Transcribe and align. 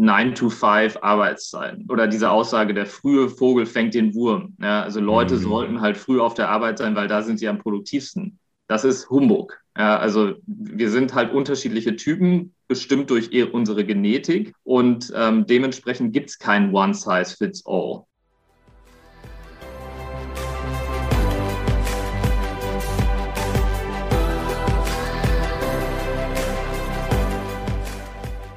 9-to-5-Arbeitszeiten 0.00 1.86
oder 1.88 2.06
diese 2.06 2.30
Aussage, 2.30 2.74
der 2.74 2.86
frühe 2.86 3.28
Vogel 3.28 3.66
fängt 3.66 3.94
den 3.94 4.14
Wurm. 4.14 4.56
Ja, 4.60 4.82
also 4.82 5.00
Leute 5.00 5.34
mhm. 5.34 5.40
sollten 5.40 5.80
halt 5.80 5.96
früh 5.98 6.20
auf 6.20 6.34
der 6.34 6.48
Arbeit 6.48 6.78
sein, 6.78 6.96
weil 6.96 7.08
da 7.08 7.22
sind 7.22 7.38
sie 7.38 7.48
am 7.48 7.58
produktivsten. 7.58 8.38
Das 8.66 8.84
ist 8.84 9.10
Humbug. 9.10 9.60
Ja, 9.76 9.98
also 9.98 10.34
wir 10.46 10.90
sind 10.90 11.14
halt 11.14 11.32
unterschiedliche 11.32 11.96
Typen, 11.96 12.54
bestimmt 12.66 13.10
durch 13.10 13.30
unsere 13.52 13.84
Genetik 13.84 14.54
und 14.64 15.12
ähm, 15.14 15.46
dementsprechend 15.46 16.12
gibt 16.12 16.30
es 16.30 16.38
kein 16.38 16.72
One-Size-Fits-All. 16.74 18.04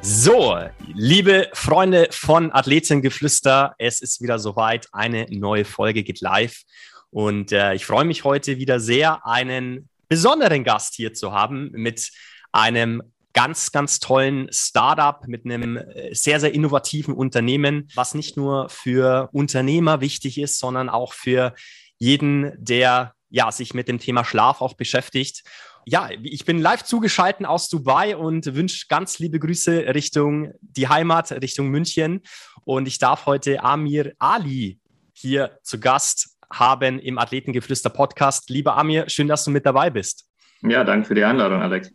So, 0.06 0.58
liebe 0.96 1.50
Freunde 1.54 2.08
von 2.12 2.52
Athletengeflüster, 2.52 3.76
es 3.78 4.02
ist 4.02 4.22
wieder 4.22 4.40
soweit. 4.40 4.88
Eine 4.92 5.26
neue 5.30 5.66
Folge 5.66 6.04
geht 6.04 6.22
live. 6.22 6.62
Und 7.10 7.52
äh, 7.52 7.74
ich 7.74 7.86
freue 7.86 8.06
mich 8.06 8.24
heute 8.24 8.58
wieder 8.58 8.80
sehr, 8.80 9.26
einen 9.26 9.90
besonderen 10.08 10.64
Gast 10.64 10.96
hier 10.96 11.14
zu 11.14 11.32
haben 11.32 11.70
mit 11.72 12.12
einem 12.52 13.02
ganz, 13.34 13.72
ganz 13.72 14.00
tollen 14.00 14.48
Startup, 14.52 15.28
mit 15.28 15.46
einem 15.46 15.78
äh, 15.78 16.14
sehr, 16.14 16.40
sehr 16.40 16.54
innovativen 16.54 17.14
Unternehmen, 17.14 17.88
was 17.96 18.14
nicht 18.14 18.38
nur 18.38 18.70
für 18.70 19.30
Unternehmer 19.32 20.02
wichtig 20.02 20.38
ist, 20.38 20.60
sondern 20.60 20.90
auch 20.90 21.14
für 21.14 21.54
jeden, 21.98 22.54
der 22.58 23.14
ja, 23.30 23.52
sich 23.52 23.74
mit 23.74 23.88
dem 23.88 23.98
Thema 23.98 24.24
Schlaf 24.24 24.62
auch 24.62 24.76
beschäftigt. 24.76 25.44
Ja, 25.86 26.10
ich 26.22 26.46
bin 26.46 26.60
live 26.60 26.84
zugeschaltet 26.84 27.46
aus 27.46 27.68
Dubai 27.68 28.16
und 28.16 28.56
wünsche 28.56 28.86
ganz 28.88 29.20
liebe 29.20 29.38
Grüße 29.38 29.94
Richtung 29.94 30.54
die 30.62 30.88
Heimat, 30.88 31.32
Richtung 31.34 31.68
München. 31.68 32.22
Und 32.64 32.88
ich 32.88 33.00
darf 33.00 33.26
heute 33.26 33.62
Amir 33.64 34.14
Ali 34.18 34.80
hier 35.12 35.60
zu 35.62 35.82
Gast 35.82 36.38
haben 36.50 37.00
im 37.00 37.18
Athletengeflüster 37.18 37.90
Podcast. 37.90 38.50
Lieber 38.50 38.78
Amir, 38.78 39.10
schön, 39.10 39.28
dass 39.28 39.44
du 39.44 39.52
mit 39.52 39.66
dabei 39.66 39.90
bist. 39.90 40.26
Ja, 40.62 40.86
danke 40.86 41.06
für 41.06 41.16
die 41.16 41.26
Einladung, 41.26 41.62
Alex. 41.62 41.92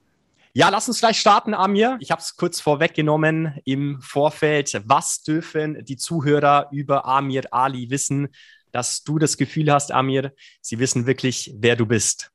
Ja, 0.52 0.68
lass 0.68 0.88
uns 0.88 1.00
gleich 1.00 1.18
starten, 1.18 1.54
Amir. 1.54 1.96
Ich 2.00 2.10
habe 2.10 2.20
es 2.20 2.36
kurz 2.36 2.60
vorweggenommen 2.60 3.58
im 3.64 4.02
Vorfeld. 4.02 4.82
Was 4.84 5.22
dürfen 5.22 5.82
die 5.84 5.96
Zuhörer 5.96 6.68
über 6.72 7.06
Amir 7.06 7.44
Ali 7.52 7.88
wissen, 7.88 8.28
dass 8.70 9.02
du 9.02 9.18
das 9.18 9.38
Gefühl 9.38 9.72
hast, 9.72 9.92
Amir, 9.92 10.32
sie 10.60 10.78
wissen 10.78 11.06
wirklich, 11.06 11.54
wer 11.56 11.74
du 11.74 11.86
bist? 11.86 12.32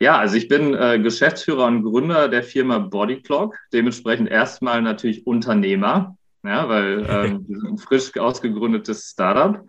Ja, 0.00 0.18
also 0.18 0.36
ich 0.36 0.48
bin 0.48 0.74
äh, 0.74 0.98
Geschäftsführer 0.98 1.66
und 1.66 1.82
Gründer 1.82 2.28
der 2.28 2.42
Firma 2.42 2.78
Bodyclock, 2.78 3.54
dementsprechend 3.70 4.30
erstmal 4.30 4.80
natürlich 4.80 5.26
Unternehmer, 5.26 6.16
ja, 6.42 6.68
weil 6.70 7.06
ähm, 7.06 7.44
wir 7.48 7.58
sind 7.58 7.72
ein 7.72 7.78
frisch 7.78 8.16
ausgegründetes 8.16 9.10
Startup. 9.10 9.62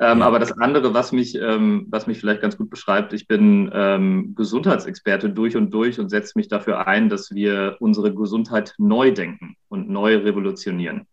Ähm, 0.00 0.18
ja. 0.18 0.26
Aber 0.26 0.40
das 0.40 0.50
andere, 0.58 0.94
was 0.94 1.12
mich, 1.12 1.36
ähm, 1.36 1.86
was 1.90 2.08
mich 2.08 2.18
vielleicht 2.18 2.42
ganz 2.42 2.58
gut 2.58 2.70
beschreibt, 2.70 3.12
ich 3.12 3.28
bin 3.28 3.70
ähm, 3.72 4.34
Gesundheitsexperte 4.34 5.30
durch 5.30 5.56
und 5.56 5.70
durch 5.72 6.00
und 6.00 6.08
setze 6.08 6.32
mich 6.34 6.48
dafür 6.48 6.88
ein, 6.88 7.08
dass 7.08 7.32
wir 7.32 7.76
unsere 7.78 8.12
Gesundheit 8.12 8.74
neu 8.78 9.12
denken 9.12 9.54
und 9.68 9.88
neu 9.88 10.16
revolutionieren. 10.16 11.06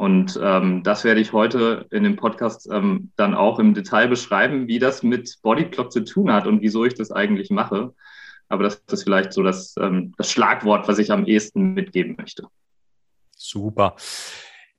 Und 0.00 0.40
ähm, 0.42 0.82
das 0.82 1.04
werde 1.04 1.20
ich 1.20 1.34
heute 1.34 1.84
in 1.90 2.04
dem 2.04 2.16
Podcast 2.16 2.66
ähm, 2.72 3.12
dann 3.16 3.34
auch 3.34 3.58
im 3.58 3.74
Detail 3.74 4.08
beschreiben, 4.08 4.66
wie 4.66 4.78
das 4.78 5.02
mit 5.02 5.36
Bodyclock 5.42 5.92
zu 5.92 6.00
tun 6.06 6.32
hat 6.32 6.46
und 6.46 6.62
wieso 6.62 6.86
ich 6.86 6.94
das 6.94 7.12
eigentlich 7.12 7.50
mache. 7.50 7.92
Aber 8.48 8.62
das 8.62 8.82
ist 8.90 9.02
vielleicht 9.02 9.34
so 9.34 9.42
das, 9.42 9.74
ähm, 9.78 10.14
das 10.16 10.30
Schlagwort, 10.30 10.88
was 10.88 10.96
ich 10.96 11.12
am 11.12 11.26
ehesten 11.26 11.74
mitgeben 11.74 12.14
möchte. 12.16 12.46
Super. 13.36 13.94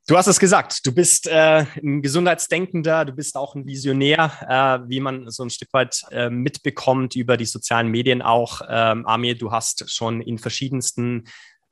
Du 0.08 0.16
hast 0.16 0.26
es 0.26 0.40
gesagt, 0.40 0.84
du 0.84 0.92
bist 0.92 1.28
äh, 1.28 1.66
ein 1.80 2.02
Gesundheitsdenkender, 2.02 3.04
du 3.04 3.12
bist 3.12 3.36
auch 3.36 3.54
ein 3.54 3.64
Visionär, 3.64 4.32
äh, 4.48 4.90
wie 4.90 4.98
man 4.98 5.30
so 5.30 5.44
ein 5.44 5.50
Stück 5.50 5.72
weit 5.72 6.02
äh, 6.10 6.30
mitbekommt 6.30 7.14
über 7.14 7.36
die 7.36 7.44
sozialen 7.44 7.92
Medien 7.92 8.22
auch. 8.22 8.60
Ähm, 8.68 9.06
Amir, 9.06 9.38
du 9.38 9.52
hast 9.52 9.88
schon 9.88 10.20
in 10.20 10.38
verschiedensten 10.38 11.28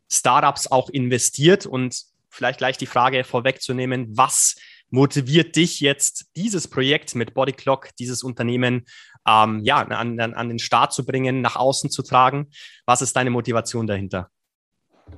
Startups 0.08 0.70
auch 0.70 0.88
investiert 0.88 1.66
und 1.66 2.10
vielleicht 2.30 2.58
gleich 2.58 2.76
die 2.76 2.86
Frage 2.86 3.24
vorwegzunehmen, 3.24 4.16
was 4.16 4.56
motiviert 4.90 5.56
dich 5.56 5.80
jetzt, 5.80 6.30
dieses 6.36 6.68
Projekt 6.68 7.14
mit 7.14 7.34
Bodyclock, 7.34 7.90
dieses 7.98 8.22
Unternehmen 8.22 8.86
ähm, 9.26 9.60
ja, 9.62 9.76
an, 9.78 10.18
an, 10.20 10.34
an 10.34 10.48
den 10.48 10.58
Start 10.58 10.92
zu 10.92 11.04
bringen, 11.04 11.40
nach 11.40 11.56
außen 11.56 11.90
zu 11.90 12.02
tragen? 12.02 12.50
Was 12.86 13.02
ist 13.02 13.14
deine 13.16 13.30
Motivation 13.30 13.86
dahinter? 13.86 14.30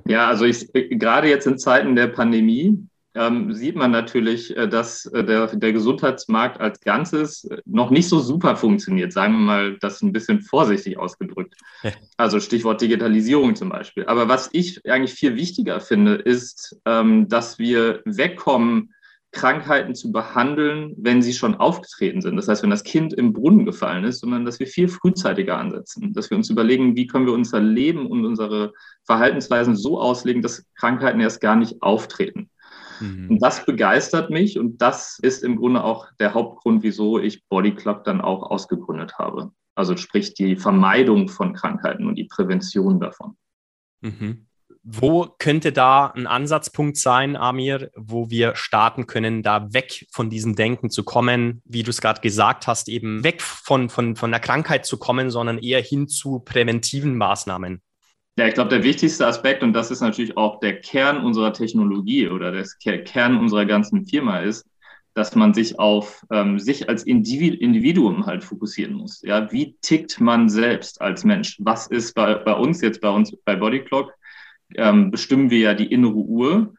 Ja, 0.05 0.27
also 0.27 0.45
ich, 0.45 0.71
gerade 0.73 1.29
jetzt 1.29 1.47
in 1.47 1.57
Zeiten 1.57 1.95
der 1.95 2.07
Pandemie 2.07 2.87
ähm, 3.15 3.53
sieht 3.53 3.75
man 3.75 3.91
natürlich, 3.91 4.55
äh, 4.57 4.67
dass 4.67 5.05
äh, 5.05 5.23
der, 5.23 5.47
der 5.47 5.73
Gesundheitsmarkt 5.73 6.59
als 6.59 6.79
Ganzes 6.81 7.45
äh, 7.45 7.61
noch 7.65 7.89
nicht 7.89 8.09
so 8.09 8.19
super 8.19 8.55
funktioniert. 8.55 9.13
Sagen 9.13 9.33
wir 9.33 9.39
mal 9.39 9.77
das 9.79 10.01
ein 10.01 10.13
bisschen 10.13 10.41
vorsichtig 10.41 10.97
ausgedrückt. 10.97 11.55
Also 12.15 12.39
Stichwort 12.39 12.79
Digitalisierung 12.79 13.55
zum 13.55 13.69
Beispiel. 13.69 14.05
Aber 14.05 14.29
was 14.29 14.49
ich 14.53 14.89
eigentlich 14.89 15.13
viel 15.13 15.35
wichtiger 15.35 15.81
finde, 15.81 16.13
ist, 16.13 16.79
ähm, 16.85 17.27
dass 17.27 17.59
wir 17.59 18.01
wegkommen, 18.05 18.93
Krankheiten 19.33 19.95
zu 19.95 20.11
behandeln, 20.11 20.93
wenn 20.95 21.21
sie 21.23 21.33
schon 21.33 21.55
aufgetreten 21.55 22.21
sind. 22.21 22.37
Das 22.37 22.47
heißt, 22.47 22.61
wenn 22.61 22.69
das 22.69 22.83
Kind 22.83 23.13
im 23.13 23.33
Brunnen 23.33 23.65
gefallen 23.65 24.03
ist, 24.03 24.19
sondern 24.19 24.45
dass 24.45 24.59
wir 24.59 24.67
viel 24.67 24.87
frühzeitiger 24.87 25.57
ansetzen, 25.57 26.13
dass 26.13 26.29
wir 26.29 26.37
uns 26.37 26.51
überlegen, 26.51 26.95
wie 26.95 27.07
können 27.07 27.25
wir 27.25 27.33
unser 27.33 27.59
Leben 27.59 28.05
und 28.05 28.25
unsere 28.25 28.73
Verhaltensweisen 29.05 29.75
so 29.75 29.99
auslegen, 29.99 30.43
dass 30.43 30.63
Krankheiten 30.75 31.19
erst 31.19 31.41
gar 31.41 31.55
nicht 31.55 31.81
auftreten. 31.81 32.51
Mhm. 32.99 33.31
Und 33.31 33.39
das 33.39 33.65
begeistert 33.65 34.29
mich 34.29 34.59
und 34.59 34.81
das 34.81 35.19
ist 35.21 35.43
im 35.43 35.57
Grunde 35.57 35.83
auch 35.83 36.07
der 36.19 36.33
Hauptgrund, 36.33 36.83
wieso 36.83 37.19
ich 37.19 37.47
Body 37.47 37.75
Club 37.75 38.03
dann 38.03 38.21
auch 38.21 38.43
ausgegründet 38.43 39.17
habe. 39.17 39.51
Also 39.75 39.97
sprich 39.97 40.33
die 40.33 40.55
Vermeidung 40.55 41.29
von 41.29 41.53
Krankheiten 41.53 42.07
und 42.07 42.15
die 42.15 42.25
Prävention 42.25 42.99
davon. 42.99 43.35
Mhm. 44.01 44.47
Wo 44.85 45.33
könnte 45.39 45.71
da 45.71 46.07
ein 46.07 46.27
Ansatzpunkt 46.27 46.97
sein, 46.97 47.37
Amir, 47.37 47.89
wo 47.95 48.29
wir 48.29 48.55
starten 48.55 49.07
können, 49.07 49.41
da 49.41 49.71
weg 49.71 50.05
von 50.11 50.29
diesem 50.29 50.55
Denken 50.55 50.89
zu 50.89 51.05
kommen, 51.05 51.61
wie 51.63 51.83
du 51.83 51.89
es 51.89 52.01
gerade 52.01 52.19
gesagt 52.19 52.67
hast, 52.67 52.89
eben 52.89 53.23
weg 53.23 53.41
von, 53.41 53.89
von, 53.89 54.17
von 54.17 54.31
der 54.31 54.41
Krankheit 54.41 54.85
zu 54.85 54.97
kommen, 54.97 55.31
sondern 55.31 55.57
eher 55.57 55.81
hin 55.81 56.09
zu 56.09 56.39
präventiven 56.39 57.17
Maßnahmen? 57.17 57.81
Ja, 58.35 58.47
ich 58.47 58.55
glaube, 58.55 58.71
der 58.71 58.83
wichtigste 58.83 59.27
Aspekt, 59.27 59.61
und 59.61 59.73
das 59.73 59.91
ist 59.91 60.01
natürlich 60.01 60.37
auch 60.37 60.59
der 60.59 60.81
Kern 60.81 61.23
unserer 61.23 61.53
Technologie 61.53 62.29
oder 62.29 62.51
der 62.51 63.03
Kern 63.03 63.37
unserer 63.37 63.65
ganzen 63.65 64.07
Firma 64.07 64.39
ist, 64.39 64.65
dass 65.13 65.35
man 65.35 65.53
sich 65.53 65.77
auf 65.77 66.25
ähm, 66.31 66.57
sich 66.57 66.89
als 66.89 67.03
Individuum 67.03 68.25
halt 68.25 68.43
fokussieren 68.43 68.95
muss. 68.95 69.21
Ja, 69.21 69.51
wie 69.51 69.75
tickt 69.81 70.19
man 70.19 70.49
selbst 70.49 70.99
als 70.99 71.23
Mensch? 71.23 71.57
Was 71.59 71.85
ist 71.85 72.15
bei, 72.15 72.33
bei 72.33 72.53
uns 72.53 72.81
jetzt 72.81 73.01
bei 73.01 73.09
uns 73.09 73.35
bei 73.45 73.55
Bodyclock? 73.55 74.11
Ähm, 74.75 75.11
bestimmen 75.11 75.51
wir 75.51 75.59
ja 75.59 75.73
die 75.75 75.91
innere 75.91 76.15
Uhr 76.15 76.73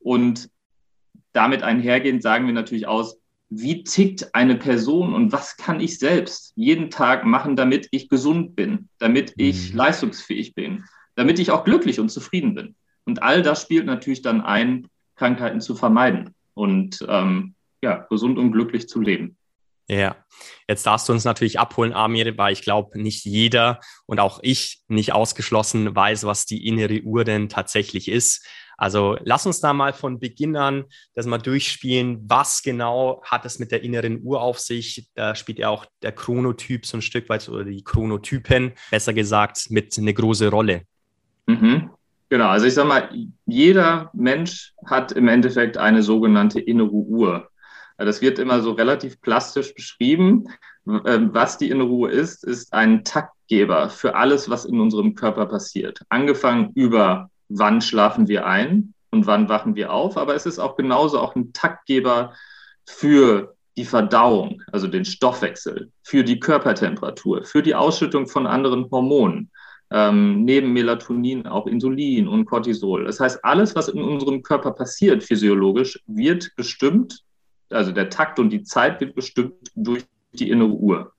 und 0.00 0.50
damit 1.32 1.62
einhergehend 1.62 2.22
sagen 2.22 2.46
wir 2.46 2.52
natürlich 2.52 2.86
aus, 2.86 3.18
wie 3.48 3.82
tickt 3.82 4.34
eine 4.34 4.56
Person 4.56 5.14
und 5.14 5.32
was 5.32 5.56
kann 5.56 5.80
ich 5.80 5.98
selbst 5.98 6.52
jeden 6.56 6.90
Tag 6.90 7.24
machen, 7.24 7.56
damit 7.56 7.88
ich 7.92 8.10
gesund 8.10 8.54
bin, 8.54 8.90
damit 8.98 9.32
ich 9.38 9.72
mhm. 9.72 9.78
leistungsfähig 9.78 10.54
bin 10.54 10.84
damit 11.18 11.40
ich 11.40 11.50
auch 11.50 11.64
glücklich 11.64 11.98
und 11.98 12.10
zufrieden 12.10 12.54
bin. 12.54 12.76
Und 13.04 13.24
all 13.24 13.42
das 13.42 13.62
spielt 13.62 13.86
natürlich 13.86 14.22
dann 14.22 14.40
ein, 14.40 14.86
Krankheiten 15.16 15.60
zu 15.60 15.74
vermeiden 15.74 16.32
und 16.54 17.04
ähm, 17.08 17.56
ja, 17.82 18.06
gesund 18.08 18.38
und 18.38 18.52
glücklich 18.52 18.88
zu 18.88 19.00
leben. 19.00 19.36
Ja, 19.88 20.16
jetzt 20.68 20.86
darfst 20.86 21.08
du 21.08 21.12
uns 21.12 21.24
natürlich 21.24 21.58
abholen, 21.58 21.92
Amir, 21.92 22.38
weil 22.38 22.52
ich 22.52 22.62
glaube, 22.62 23.00
nicht 23.00 23.24
jeder 23.24 23.80
und 24.06 24.20
auch 24.20 24.38
ich 24.42 24.82
nicht 24.86 25.12
ausgeschlossen 25.12 25.96
weiß, 25.96 26.22
was 26.22 26.46
die 26.46 26.68
innere 26.68 27.00
Uhr 27.00 27.24
denn 27.24 27.48
tatsächlich 27.48 28.06
ist. 28.06 28.46
Also 28.76 29.16
lass 29.24 29.44
uns 29.44 29.58
da 29.60 29.72
mal 29.72 29.92
von 29.92 30.20
Beginn 30.20 30.56
an 30.56 30.84
das 31.14 31.26
mal 31.26 31.38
durchspielen. 31.38 32.20
Was 32.28 32.62
genau 32.62 33.24
hat 33.24 33.44
es 33.44 33.58
mit 33.58 33.72
der 33.72 33.82
inneren 33.82 34.22
Uhr 34.22 34.40
auf 34.40 34.60
sich? 34.60 35.08
Da 35.14 35.34
spielt 35.34 35.58
ja 35.58 35.68
auch 35.68 35.84
der 36.02 36.12
Chronotyp 36.12 36.86
so 36.86 36.98
ein 36.98 37.02
Stück 37.02 37.28
weit 37.28 37.48
oder 37.48 37.64
die 37.64 37.82
Chronotypen, 37.82 38.74
besser 38.92 39.14
gesagt, 39.14 39.70
mit 39.70 39.98
eine 39.98 40.14
große 40.14 40.48
Rolle. 40.48 40.82
Mhm. 41.60 41.90
Genau, 42.30 42.48
also 42.48 42.66
ich 42.66 42.74
sage 42.74 42.88
mal, 42.88 43.08
jeder 43.46 44.10
Mensch 44.12 44.74
hat 44.84 45.12
im 45.12 45.28
Endeffekt 45.28 45.78
eine 45.78 46.02
sogenannte 46.02 46.60
innere 46.60 46.90
Uhr. 46.90 47.48
Das 47.96 48.20
wird 48.20 48.38
immer 48.38 48.60
so 48.60 48.72
relativ 48.72 49.20
plastisch 49.20 49.74
beschrieben. 49.74 50.48
Ähm, 51.06 51.30
was 51.32 51.58
die 51.58 51.70
innere 51.70 51.88
Uhr 51.88 52.10
ist, 52.10 52.44
ist 52.44 52.72
ein 52.72 53.02
Taktgeber 53.02 53.88
für 53.88 54.14
alles, 54.14 54.48
was 54.48 54.66
in 54.66 54.78
unserem 54.80 55.14
Körper 55.14 55.46
passiert. 55.46 56.02
Angefangen 56.08 56.70
über 56.74 57.30
wann 57.48 57.80
schlafen 57.80 58.28
wir 58.28 58.46
ein 58.46 58.94
und 59.10 59.26
wann 59.26 59.48
wachen 59.48 59.74
wir 59.74 59.92
auf, 59.92 60.16
aber 60.16 60.34
es 60.34 60.46
ist 60.46 60.58
auch 60.58 60.76
genauso 60.76 61.18
auch 61.18 61.34
ein 61.34 61.52
Taktgeber 61.52 62.34
für 62.86 63.56
die 63.76 63.84
Verdauung, 63.84 64.62
also 64.72 64.86
den 64.86 65.04
Stoffwechsel, 65.04 65.90
für 66.02 66.24
die 66.24 66.40
Körpertemperatur, 66.40 67.44
für 67.44 67.62
die 67.62 67.74
Ausschüttung 67.74 68.26
von 68.26 68.46
anderen 68.46 68.90
Hormonen, 68.90 69.50
ähm, 69.90 70.44
neben 70.44 70.72
Melatonin 70.72 71.46
auch 71.46 71.66
Insulin 71.66 72.28
und 72.28 72.44
Cortisol. 72.44 73.04
Das 73.04 73.20
heißt, 73.20 73.44
alles, 73.44 73.74
was 73.74 73.88
in 73.88 74.02
unserem 74.02 74.42
Körper 74.42 74.72
passiert 74.72 75.22
physiologisch, 75.22 76.02
wird 76.06 76.50
bestimmt, 76.56 77.22
also 77.70 77.92
der 77.92 78.10
Takt 78.10 78.38
und 78.38 78.50
die 78.50 78.62
Zeit 78.62 79.00
wird 79.00 79.14
bestimmt 79.14 79.54
durch 79.74 80.04
die 80.32 80.50
innere 80.50 80.72
Uhr. 80.72 81.12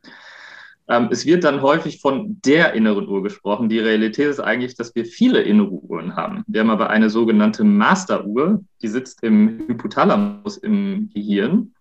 Ähm, 0.88 1.10
es 1.12 1.26
wird 1.26 1.44
dann 1.44 1.62
häufig 1.62 2.02
von 2.02 2.40
der 2.44 2.74
inneren 2.74 3.08
Uhr 3.08 3.22
gesprochen. 3.24 3.70
Die 3.70 3.80
Realität 3.80 4.28
ist 4.28 4.40
eigentlich, 4.40 4.76
dass 4.76 4.94
wir 4.96 5.06
viele 5.06 5.42
innere 5.42 5.70
Uhren 5.70 6.16
haben. 6.16 6.44
Wir 6.48 6.62
haben 6.62 6.72
aber 6.72 6.90
eine 6.90 7.10
sogenannte 7.10 7.64
Masteruhr, 7.64 8.64
die 8.82 8.88
sitzt 8.88 9.24
im 9.24 9.68
Hypothalamus 9.68 10.58
im 10.58 11.10
Gehirn 11.14 11.74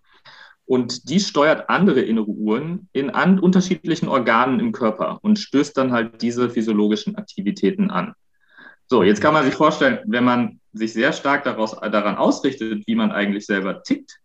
und 0.69 1.09
die 1.09 1.19
steuert 1.19 1.70
andere 1.70 2.03
innere 2.03 2.29
Uhren 2.29 2.88
in 2.93 3.09
an 3.09 3.38
unterschiedlichen 3.41 4.06
Organen 4.06 4.61
im 4.61 4.73
Körper 4.73 5.19
und 5.23 5.38
stößt 5.38 5.75
dann 5.79 5.93
halt 5.93 6.20
diese 6.20 6.50
physiologischen 6.50 7.17
Aktivitäten 7.17 7.91
an. 7.91 8.12
So, 8.87 9.03
jetzt 9.03 9.23
kann 9.23 9.32
man 9.32 9.47
sich 9.47 9.55
vorstellen, 9.55 10.00
wenn 10.06 10.25
man 10.25 10.61
sich 10.75 10.93
sehr 10.93 11.15
stark 11.15 11.44
daraus, 11.44 11.73
daran 11.73 12.17
ausrichtet, 12.17 12.87
wie 12.87 12.94
man 12.94 13.12
eigentlich 13.12 13.47
selber 13.47 13.82
tickt, 13.82 14.20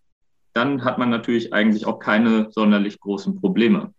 dann 0.54 0.84
hat 0.84 0.98
man 0.98 1.10
natürlich 1.10 1.54
eigentlich 1.54 1.86
auch 1.86 2.00
keine 2.00 2.52
sonderlich 2.52 3.00
großen 3.00 3.40
Probleme. 3.40 3.94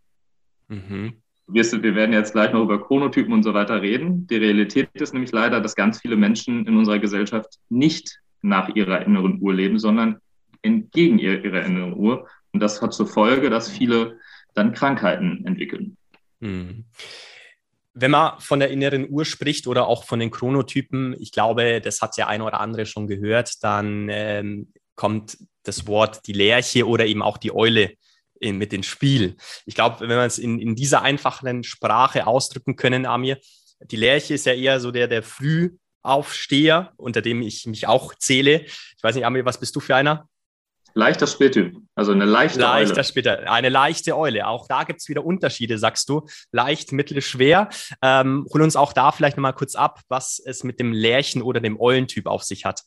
Mhm. 0.68 1.14
Wir, 1.46 1.64
wir 1.64 1.94
werden 1.94 2.12
jetzt 2.12 2.32
gleich 2.32 2.52
noch 2.52 2.62
über 2.62 2.82
Chronotypen 2.82 3.32
und 3.32 3.42
so 3.42 3.54
weiter 3.54 3.80
reden. 3.80 4.26
Die 4.26 4.36
Realität 4.36 4.90
ist 4.94 5.14
nämlich 5.14 5.32
leider, 5.32 5.62
dass 5.62 5.74
ganz 5.74 6.00
viele 6.00 6.16
Menschen 6.16 6.66
in 6.66 6.76
unserer 6.76 6.98
Gesellschaft 6.98 7.58
nicht 7.70 8.20
nach 8.42 8.68
ihrer 8.74 9.00
inneren 9.06 9.40
Uhr 9.40 9.54
leben, 9.54 9.78
sondern 9.78 10.20
entgegen 10.64 11.18
ihrer 11.18 11.64
inneren 11.64 11.94
Uhr. 11.94 12.28
Und 12.52 12.60
das 12.60 12.80
hat 12.80 12.94
zur 12.94 13.06
Folge, 13.06 13.50
dass 13.50 13.68
viele 13.68 14.18
dann 14.54 14.72
Krankheiten 14.72 15.44
entwickeln. 15.46 15.96
Hm. 16.40 16.84
Wenn 17.92 18.10
man 18.10 18.40
von 18.40 18.58
der 18.58 18.70
inneren 18.70 19.08
Uhr 19.08 19.24
spricht 19.24 19.66
oder 19.66 19.86
auch 19.86 20.04
von 20.04 20.18
den 20.18 20.30
Chronotypen, 20.30 21.14
ich 21.20 21.30
glaube, 21.30 21.80
das 21.80 22.00
hat 22.00 22.16
ja 22.16 22.26
ein 22.26 22.42
oder 22.42 22.60
andere 22.60 22.86
schon 22.86 23.06
gehört, 23.06 23.62
dann 23.62 24.08
ähm, 24.10 24.72
kommt 24.96 25.38
das 25.62 25.86
Wort 25.86 26.26
die 26.26 26.32
Lerche 26.32 26.86
oder 26.86 27.06
eben 27.06 27.22
auch 27.22 27.38
die 27.38 27.54
Eule 27.54 27.92
in, 28.40 28.58
mit 28.58 28.72
ins 28.72 28.86
Spiel. 28.86 29.36
Ich 29.64 29.74
glaube, 29.74 30.00
wenn 30.00 30.08
wir 30.08 30.24
es 30.24 30.38
in, 30.38 30.58
in 30.58 30.74
dieser 30.74 31.02
einfachen 31.02 31.62
Sprache 31.62 32.26
ausdrücken 32.26 32.76
können, 32.76 33.06
Amir, 33.06 33.38
die 33.80 33.96
Lerche 33.96 34.34
ist 34.34 34.46
ja 34.46 34.54
eher 34.54 34.80
so 34.80 34.90
der, 34.90 35.08
der 35.08 35.22
Frühaufsteher, 35.22 36.92
unter 36.96 37.22
dem 37.22 37.42
ich 37.42 37.66
mich 37.66 37.86
auch 37.86 38.14
zähle. 38.14 38.62
Ich 38.64 39.02
weiß 39.02 39.14
nicht, 39.14 39.26
Amir, 39.26 39.44
was 39.44 39.60
bist 39.60 39.74
du 39.76 39.80
für 39.80 39.96
einer? 39.96 40.28
Leichter 40.96 41.26
Spättyp, 41.26 41.76
also 41.96 42.12
eine 42.12 42.24
leichte 42.24 42.60
Leichter 42.60 42.94
Eule. 42.94 43.04
Später, 43.04 43.50
eine 43.50 43.68
leichte 43.68 44.16
Eule. 44.16 44.46
Auch 44.46 44.68
da 44.68 44.84
gibt 44.84 45.00
es 45.00 45.08
wieder 45.08 45.24
Unterschiede, 45.24 45.76
sagst 45.76 46.08
du. 46.08 46.26
Leicht, 46.52 46.92
mittel, 46.92 47.20
schwer. 47.20 47.68
Ähm, 48.00 48.46
hol 48.52 48.62
uns 48.62 48.76
auch 48.76 48.92
da 48.92 49.10
vielleicht 49.10 49.36
nochmal 49.36 49.54
kurz 49.54 49.74
ab, 49.74 50.00
was 50.08 50.40
es 50.44 50.62
mit 50.62 50.78
dem 50.78 50.92
Lärchen- 50.92 51.42
oder 51.42 51.60
dem 51.60 51.80
Eulentyp 51.80 52.26
auf 52.26 52.44
sich 52.44 52.64
hat. 52.64 52.82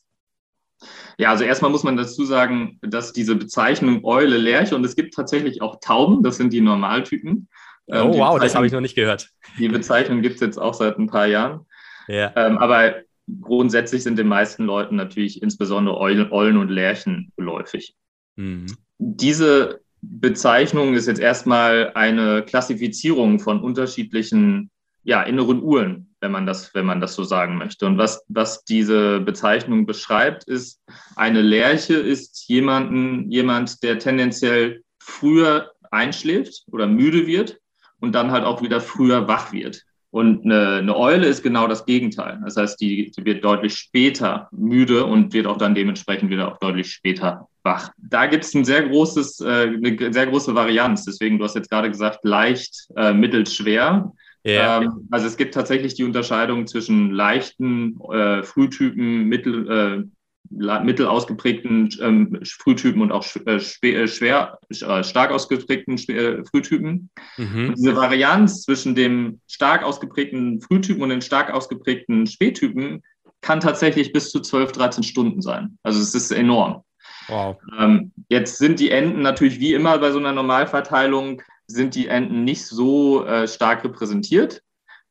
Ja, 1.18 1.30
also 1.30 1.44
erstmal 1.44 1.70
muss 1.70 1.82
man 1.82 1.96
dazu 1.96 2.24
sagen, 2.24 2.78
dass 2.80 3.12
diese 3.12 3.34
Bezeichnung 3.34 4.04
Eule, 4.04 4.38
Lerche 4.38 4.74
und 4.74 4.84
es 4.84 4.96
gibt 4.96 5.12
tatsächlich 5.12 5.60
auch 5.60 5.78
Tauben, 5.80 6.22
das 6.22 6.36
sind 6.36 6.52
die 6.52 6.60
Normaltypen. 6.60 7.48
Ähm, 7.88 8.10
oh, 8.10 8.18
wow, 8.18 8.38
das 8.38 8.54
habe 8.54 8.66
ich 8.66 8.72
noch 8.72 8.80
nicht 8.80 8.94
gehört. 8.94 9.28
Die 9.58 9.68
Bezeichnung 9.68 10.22
gibt 10.22 10.36
es 10.36 10.40
jetzt 10.40 10.58
auch 10.58 10.74
seit 10.74 10.98
ein 10.98 11.08
paar 11.08 11.26
Jahren. 11.26 11.66
Ja. 12.06 12.32
Ähm, 12.36 12.58
aber 12.58 12.96
grundsätzlich 13.40 14.02
sind 14.02 14.18
den 14.18 14.28
meisten 14.28 14.64
Leuten 14.64 14.96
natürlich 14.96 15.42
insbesondere 15.42 15.98
Eulen 15.98 16.56
und 16.56 16.68
Lerchen 16.68 17.32
geläufig. 17.36 17.94
Mhm. 18.36 18.66
Diese 18.98 19.80
Bezeichnung 20.00 20.94
ist 20.94 21.06
jetzt 21.06 21.20
erstmal 21.20 21.92
eine 21.94 22.42
Klassifizierung 22.44 23.40
von 23.40 23.62
unterschiedlichen 23.62 24.70
ja, 25.02 25.22
inneren 25.22 25.62
Uhren, 25.62 26.14
wenn 26.20 26.32
man 26.32 26.46
das, 26.46 26.74
wenn 26.74 26.86
man 26.86 27.00
das 27.00 27.14
so 27.14 27.24
sagen 27.24 27.56
möchte. 27.56 27.86
Und 27.86 27.98
was, 27.98 28.22
was 28.28 28.64
diese 28.64 29.20
Bezeichnung 29.20 29.86
beschreibt, 29.86 30.44
ist, 30.44 30.80
eine 31.16 31.40
Lerche 31.42 31.94
ist 31.94 32.48
jemanden, 32.48 33.30
jemand, 33.30 33.82
der 33.82 33.98
tendenziell 33.98 34.82
früher 34.98 35.72
einschläft 35.90 36.64
oder 36.70 36.86
müde 36.86 37.26
wird 37.26 37.58
und 38.00 38.14
dann 38.14 38.30
halt 38.30 38.44
auch 38.44 38.62
wieder 38.62 38.80
früher 38.80 39.28
wach 39.28 39.52
wird. 39.52 39.84
Und 40.18 40.44
eine, 40.44 40.78
eine, 40.78 40.96
Eule 40.96 41.28
ist 41.28 41.44
genau 41.44 41.68
das 41.68 41.86
Gegenteil. 41.86 42.40
Das 42.44 42.56
heißt, 42.56 42.80
die, 42.80 43.12
die, 43.12 43.24
wird 43.24 43.44
deutlich 43.44 43.76
später 43.76 44.48
müde 44.50 45.04
und 45.04 45.32
wird 45.32 45.46
auch 45.46 45.58
dann 45.58 45.76
dementsprechend 45.76 46.28
wieder 46.28 46.48
auch 46.48 46.58
deutlich 46.58 46.90
später 46.90 47.46
wach. 47.62 47.92
Da 47.98 48.26
gibt 48.26 48.42
es 48.42 48.52
ein 48.52 48.64
sehr 48.64 48.88
großes, 48.88 49.38
äh, 49.42 49.70
eine 49.76 50.12
sehr 50.12 50.26
große 50.26 50.56
Varianz. 50.56 51.04
Deswegen, 51.04 51.38
du 51.38 51.44
hast 51.44 51.54
jetzt 51.54 51.70
gerade 51.70 51.88
gesagt, 51.88 52.24
leicht, 52.24 52.88
äh, 52.96 53.12
mittel, 53.12 53.46
schwer. 53.46 54.12
Yeah. 54.44 54.82
Ähm, 54.82 55.06
also 55.12 55.28
es 55.28 55.36
gibt 55.36 55.54
tatsächlich 55.54 55.94
die 55.94 56.02
Unterscheidung 56.02 56.66
zwischen 56.66 57.12
leichten 57.12 58.00
äh, 58.10 58.42
Frühtypen, 58.42 59.22
mittel, 59.22 59.70
äh, 59.70 60.02
mittel 60.50 61.06
ausgeprägten 61.06 61.88
ähm, 62.00 62.38
Frühtypen 62.44 63.02
und 63.02 63.12
auch 63.12 63.24
äh, 63.46 63.56
äh 63.56 64.08
schwer, 64.08 64.58
äh, 64.70 65.04
stark 65.04 65.30
ausgeprägten 65.30 65.96
äh, 66.08 66.44
Frühtypen. 66.44 67.10
Mhm. 67.36 67.74
diese 67.76 67.96
Varianz 67.96 68.62
zwischen 68.62 68.94
dem 68.94 69.40
stark 69.46 69.82
ausgeprägten 69.82 70.60
Frühtypen 70.60 71.02
und 71.02 71.10
den 71.10 71.22
stark 71.22 71.52
ausgeprägten 71.52 72.26
Spättypen 72.26 73.02
kann 73.40 73.60
tatsächlich 73.60 74.12
bis 74.12 74.30
zu 74.30 74.40
12, 74.40 74.72
13 74.72 75.02
Stunden 75.02 75.42
sein. 75.42 75.78
Also 75.82 76.00
es 76.00 76.14
ist 76.14 76.30
enorm. 76.30 76.82
Wow. 77.28 77.56
Ähm, 77.78 78.12
jetzt 78.28 78.58
sind 78.58 78.80
die 78.80 78.90
Enden 78.90 79.22
natürlich 79.22 79.60
wie 79.60 79.74
immer 79.74 79.98
bei 79.98 80.10
so 80.10 80.18
einer 80.18 80.32
Normalverteilung, 80.32 81.42
sind 81.66 81.94
die 81.94 82.08
Enden 82.08 82.44
nicht 82.44 82.64
so 82.64 83.24
äh, 83.26 83.46
stark 83.46 83.84
repräsentiert. 83.84 84.62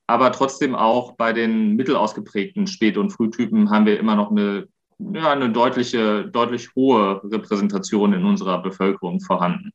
Aber 0.07 0.31
trotzdem 0.31 0.73
auch 0.73 1.17
bei 1.17 1.33
den 1.33 1.75
mittelausgeprägten 1.75 2.65
Spät- 2.65 2.97
und 2.97 3.11
Frühtypen 3.11 3.69
haben 3.69 3.85
wir 3.85 3.99
immer 3.99 4.15
noch 4.15 4.31
eine 4.31 4.67
ja, 4.99 5.31
eine 5.31 5.51
deutliche, 5.51 6.25
deutlich 6.25 6.73
hohe 6.75 7.21
Repräsentation 7.23 8.13
in 8.13 8.25
unserer 8.25 8.61
Bevölkerung 8.61 9.19
vorhanden. 9.21 9.71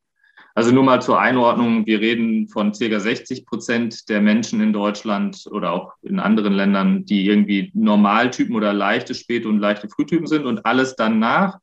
Also 0.55 0.71
nur 0.71 0.85
mal 0.85 1.01
zur 1.01 1.19
Einordnung, 1.19 1.87
wir 1.87 2.01
reden 2.01 2.49
von 2.49 2.73
ca. 2.73 3.01
60 3.01 3.47
Prozent 3.47 4.09
der 4.11 4.21
Menschen 4.21 4.61
in 4.61 4.73
Deutschland 4.73 5.47
oder 5.51 5.73
auch 5.73 5.95
in 6.03 6.21
anderen 6.21 6.53
Ländern, 6.53 7.07
die 7.07 7.25
irgendwie 7.25 7.71
Normaltypen 7.75 8.55
oder 8.55 8.75
leichte 8.75 9.15
Spät- 9.15 9.47
und 9.47 9.61
leichte 9.61 9.89
Frühtypen 9.89 10.27
sind 10.27 10.45
und 10.45 10.67
alles 10.67 10.95
danach, 10.95 11.59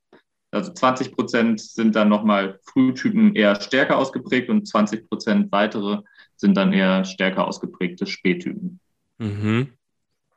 also 0.52 0.74
20 0.74 1.12
Prozent 1.12 1.62
sind 1.62 1.96
dann 1.96 2.10
nochmal 2.10 2.60
Frühtypen 2.64 3.36
eher 3.36 3.60
stärker 3.62 3.98
ausgeprägt 3.98 4.50
und 4.50 4.68
20 4.68 5.08
Prozent 5.08 5.52
weitere 5.52 6.00
sind 6.36 6.58
dann 6.58 6.74
eher 6.74 7.06
stärker 7.06 7.48
ausgeprägte 7.48 8.08
Spättypen. 8.08 8.80
Mhm. 9.20 9.74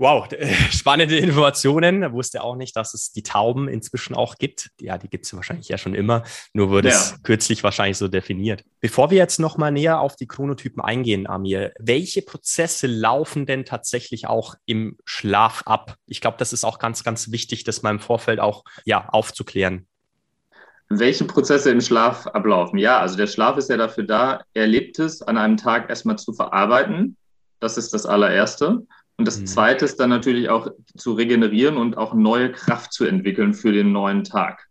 Wow, 0.02 0.26
spannende 0.72 1.16
Informationen. 1.16 2.02
Ich 2.02 2.10
wusste 2.10 2.42
auch 2.42 2.56
nicht, 2.56 2.74
dass 2.74 2.92
es 2.92 3.12
die 3.12 3.22
Tauben 3.22 3.68
inzwischen 3.68 4.16
auch 4.16 4.34
gibt. 4.34 4.70
Ja, 4.80 4.98
die 4.98 5.08
gibt 5.08 5.26
es 5.26 5.32
wahrscheinlich 5.36 5.68
ja 5.68 5.78
schon 5.78 5.94
immer, 5.94 6.24
nur 6.52 6.70
wurde 6.70 6.88
ja. 6.88 6.94
es 6.96 7.22
kürzlich 7.22 7.62
wahrscheinlich 7.62 7.98
so 7.98 8.08
definiert. 8.08 8.64
Bevor 8.80 9.12
wir 9.12 9.18
jetzt 9.18 9.38
nochmal 9.38 9.70
näher 9.70 10.00
auf 10.00 10.16
die 10.16 10.26
Chronotypen 10.26 10.82
eingehen, 10.82 11.28
Amir, 11.28 11.72
welche 11.78 12.20
Prozesse 12.22 12.88
laufen 12.88 13.46
denn 13.46 13.64
tatsächlich 13.64 14.26
auch 14.26 14.56
im 14.66 14.98
Schlaf 15.04 15.62
ab? 15.66 15.94
Ich 16.06 16.20
glaube, 16.20 16.36
das 16.36 16.52
ist 16.52 16.64
auch 16.64 16.80
ganz, 16.80 17.04
ganz 17.04 17.30
wichtig, 17.30 17.62
das 17.62 17.82
mal 17.82 17.92
im 17.92 18.00
Vorfeld 18.00 18.40
auch 18.40 18.64
ja, 18.84 19.08
aufzuklären. 19.08 19.86
Welche 20.88 21.26
Prozesse 21.26 21.70
im 21.70 21.80
Schlaf 21.80 22.26
ablaufen? 22.26 22.80
Ja, 22.80 22.98
also 22.98 23.16
der 23.16 23.28
Schlaf 23.28 23.56
ist 23.56 23.70
ja 23.70 23.76
dafür 23.76 24.02
da, 24.02 24.42
Erlebtes 24.52 25.22
an 25.22 25.38
einem 25.38 25.58
Tag 25.58 25.88
erstmal 25.88 26.18
zu 26.18 26.32
verarbeiten. 26.32 27.16
Das 27.60 27.78
ist 27.78 27.94
das 27.94 28.04
allererste. 28.04 28.84
Und 29.16 29.28
das 29.28 29.40
mhm. 29.40 29.46
Zweite 29.46 29.84
ist 29.84 30.00
dann 30.00 30.10
natürlich 30.10 30.48
auch 30.48 30.68
zu 30.96 31.12
regenerieren 31.12 31.76
und 31.76 31.96
auch 31.96 32.14
neue 32.14 32.52
Kraft 32.52 32.92
zu 32.92 33.04
entwickeln 33.04 33.54
für 33.54 33.72
den 33.72 33.92
neuen 33.92 34.24
Tag. 34.24 34.68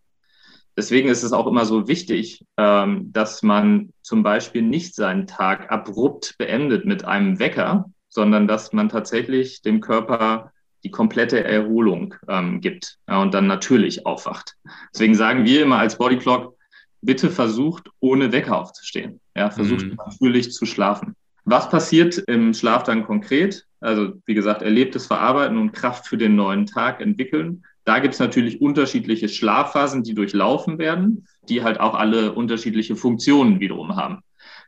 Deswegen 0.78 1.10
ist 1.10 1.24
es 1.24 1.34
auch 1.34 1.48
immer 1.48 1.66
so 1.66 1.88
wichtig, 1.88 2.46
ähm, 2.58 3.12
dass 3.12 3.44
man 3.44 3.94
zum 4.02 4.24
Beispiel 4.24 4.62
nicht 4.62 4.96
seinen 4.96 5.28
Tag 5.28 5.72
abrupt 5.72 6.36
beendet 6.38 6.86
mit 6.86 7.06
einem 7.06 7.40
Wecker, 7.40 7.86
sondern 8.10 8.48
dass 8.48 8.74
man 8.74 8.90
tatsächlich 8.90 9.62
dem 9.62 9.82
Körper 9.82 10.52
die 10.84 10.92
komplette 10.92 11.44
Erholung 11.44 12.16
ähm, 12.28 12.62
gibt 12.62 12.98
und 13.06 13.34
dann 13.34 13.48
natürlich 13.48 14.06
aufwacht. 14.06 14.56
Deswegen 14.94 15.16
sagen 15.16 15.46
wir 15.46 15.62
immer 15.62 15.78
als 15.78 15.98
Bodyclock, 15.98 16.56
bitte 17.02 17.30
versucht 17.30 17.90
ohne 18.00 18.32
Wecker 18.32 18.58
aufzustehen. 18.58 19.20
Ja, 19.36 19.50
versucht 19.50 19.86
mhm. 19.86 19.98
natürlich 20.06 20.52
zu 20.52 20.66
schlafen. 20.66 21.16
Was 21.44 21.70
passiert 21.70 22.18
im 22.18 22.54
Schlaf 22.54 22.84
dann 22.84 23.04
konkret? 23.04 23.66
Also 23.80 24.14
wie 24.26 24.36
gesagt, 24.36 24.62
erlebtes 24.62 25.08
Verarbeiten 25.08 25.58
und 25.58 25.72
Kraft 25.72 26.08
für 26.08 26.18
den 26.18 26.36
neuen 26.36 26.66
Tag 26.66 27.02
entwickeln. 27.02 27.64
Da 27.84 28.00
gibt 28.00 28.14
es 28.14 28.20
natürlich 28.20 28.62
unterschiedliche 28.62 29.28
Schlafphasen, 29.28 30.04
die 30.04 30.14
durchlaufen 30.14 30.78
werden, 30.78 31.28
die 31.50 31.64
halt 31.64 31.80
auch 31.80 31.96
alle 31.96 32.34
unterschiedliche 32.34 32.96
Funktionen 32.96 33.60
wiederum 33.60 33.96
haben. 33.96 34.22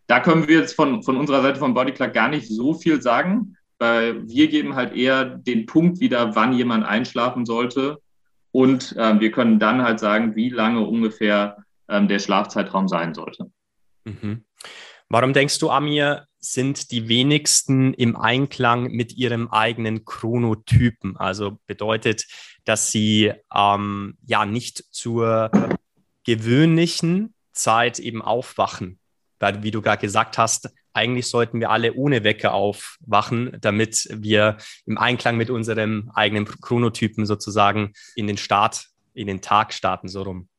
Da 0.08 0.20
können 0.20 0.48
wir 0.48 0.60
jetzt 0.60 0.75
von, 0.75 1.03
von 1.03 1.18
unserer 1.18 1.44
Seite 1.44 1.60
von 1.60 1.75
Bodyclock 1.75 2.12
gar 2.12 2.30
nicht 2.30 2.48
so 2.48 2.74
viel 2.74 3.01
sagen, 3.01 3.56
weil 3.77 4.27
wir 4.27 4.48
geben 4.48 4.75
halt 4.75 4.96
eher 4.96 5.25
den 5.25 5.65
Punkt 5.65 6.00
wieder, 6.00 6.36
wann 6.36 6.53
jemand 6.53 6.86
einschlafen 6.86 7.46
sollte. 7.46 8.00
Und 8.51 8.96
äh, 8.98 9.20
wir 9.20 9.32
können 9.32 9.60
dann 9.60 9.84
halt 9.84 10.00
sagen, 10.00 10.36
wie 10.36 10.50
lange 10.50 10.82
ungefähr 10.82 11.58
ähm, 11.88 12.08
der 12.08 12.20
Schlafzeitraum 12.20 12.88
sein 12.88 13.13
sollte. 13.13 13.51
Mhm. 14.06 14.44
Warum 15.10 15.34
denkst 15.34 15.60
du, 15.60 15.70
Amir, 15.70 16.27
sind 16.44 16.92
die 16.92 17.08
wenigsten 17.08 17.94
im 17.94 18.16
Einklang 18.16 18.92
mit 18.92 19.14
ihrem 19.14 19.48
eigenen 19.50 20.04
Chronotypen. 20.04 21.16
Also 21.16 21.58
bedeutet, 21.68 22.26
dass 22.66 22.92
sie 22.92 23.34
ähm, 23.54 24.18
ja 24.26 24.46
nicht 24.46 24.84
zur 24.92 25.52
gewöhnlichen 26.26 27.34
Zeit 27.54 28.00
eben 28.00 28.22
aufwachen. 28.22 29.00
Weil, 29.40 29.64
wie 29.64 29.72
du 29.72 29.82
gerade 29.82 30.02
gesagt 30.02 30.38
hast, 30.38 30.70
eigentlich 30.94 31.28
sollten 31.28 31.60
wir 31.60 31.72
alle 31.72 31.94
ohne 31.94 32.24
Wecker 32.24 32.54
aufwachen, 32.54 33.58
damit 33.62 34.08
wir 34.12 34.58
im 34.86 34.98
Einklang 34.98 35.38
mit 35.38 35.50
unserem 35.50 36.12
eigenen 36.14 36.46
Chronotypen 36.46 37.26
sozusagen 37.26 37.94
in 38.16 38.28
den 38.28 38.38
Start, 38.38 38.88
in 39.14 39.28
den 39.28 39.42
Tag 39.42 39.74
starten, 39.74 40.08
so 40.08 40.24
rum. 40.24 40.50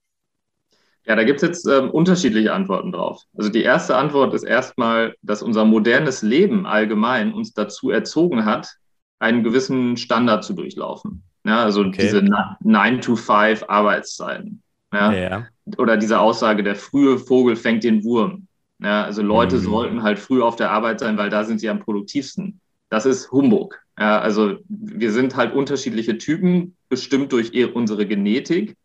Ja, 1.06 1.16
da 1.16 1.25
gibt 1.25 1.42
es 1.42 1.49
jetzt 1.49 1.68
ähm, 1.68 1.90
unterschiedliche 1.90 2.52
Antworten 2.52 2.90
drauf. 2.90 3.23
Also 3.37 3.50
die 3.50 3.62
erste 3.62 3.96
Antwort 3.96 4.32
ist 4.32 4.42
erstmal, 4.42 5.14
dass 5.23 5.42
unser 5.42 5.64
modernes 5.64 6.23
Leben 6.23 6.66
allgemein 6.66 7.34
uns 7.34 7.52
dazu 7.52 7.90
erzogen 7.90 8.46
hat, 8.46 8.75
einen 9.18 9.42
gewissen 9.42 9.96
Standard 9.96 10.44
zu 10.44 10.54
durchlaufen. 10.54 11.23
Ja, 11.44 11.62
also 11.62 11.82
okay. 11.82 12.02
diese 12.02 12.20
9-to-5 12.20 13.68
Arbeitszeiten. 13.68 14.62
Ja? 14.92 15.12
ja? 15.12 15.46
Oder 15.76 15.96
diese 15.99 16.20
Aussage, 16.20 16.62
der 16.62 16.75
frühe 16.75 17.18
Vogel 17.18 17.56
fängt 17.56 17.84
den 17.84 18.02
Wurm. 18.02 18.46
Ja, 18.82 19.04
also 19.04 19.23
Leute 19.23 19.56
mhm. 19.56 19.61
sollten 19.61 20.02
halt 20.02 20.18
früh 20.18 20.42
auf 20.42 20.56
der 20.56 20.70
Arbeit 20.70 21.00
sein, 21.00 21.16
weil 21.16 21.30
da 21.30 21.44
sind 21.44 21.58
sie 21.58 21.68
am 21.68 21.80
produktivsten. 21.80 22.61
Das 22.88 23.06
ist 23.06 23.30
Humbug. 23.30 23.78
Ja, 23.99 24.20
also 24.20 24.56
wir 24.68 25.12
sind 25.12 25.37
halt 25.37 25.54
unterschiedliche 25.54 26.18
Typen, 26.18 26.76
bestimmt 26.88 27.32
durch 27.32 27.52
unsere 27.75 28.06
Genetik. 28.06 28.76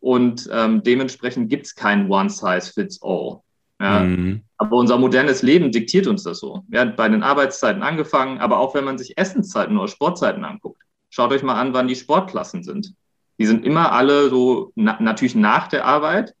Und 0.00 0.48
ähm, 0.52 0.82
dementsprechend 0.82 1.48
gibt 1.50 1.66
es 1.66 1.74
kein 1.74 2.10
One-Size-Fits-All. 2.10 3.40
Ja. 3.80 4.00
Mhm. 4.00 4.42
Aber 4.56 4.76
unser 4.76 4.98
modernes 4.98 5.42
Leben 5.42 5.70
diktiert 5.70 6.06
uns 6.06 6.24
das 6.24 6.40
so. 6.40 6.64
Ja, 6.68 6.84
bei 6.84 7.08
den 7.08 7.22
Arbeitszeiten 7.22 7.82
angefangen, 7.82 8.38
aber 8.38 8.58
auch 8.58 8.74
wenn 8.74 8.84
man 8.84 8.98
sich 8.98 9.16
Essenszeiten 9.16 9.76
oder 9.76 9.88
Sportzeiten 9.88 10.44
anguckt. 10.44 10.82
Schaut 11.10 11.32
euch 11.32 11.42
mal 11.42 11.60
an, 11.60 11.72
wann 11.74 11.88
die 11.88 11.96
Sportklassen 11.96 12.62
sind. 12.62 12.94
Die 13.38 13.46
sind 13.46 13.64
immer 13.64 13.92
alle 13.92 14.28
so 14.30 14.72
na 14.74 15.00
natürlich 15.00 15.36
nach 15.36 15.68
der 15.68 15.84
Arbeit, 15.84 16.34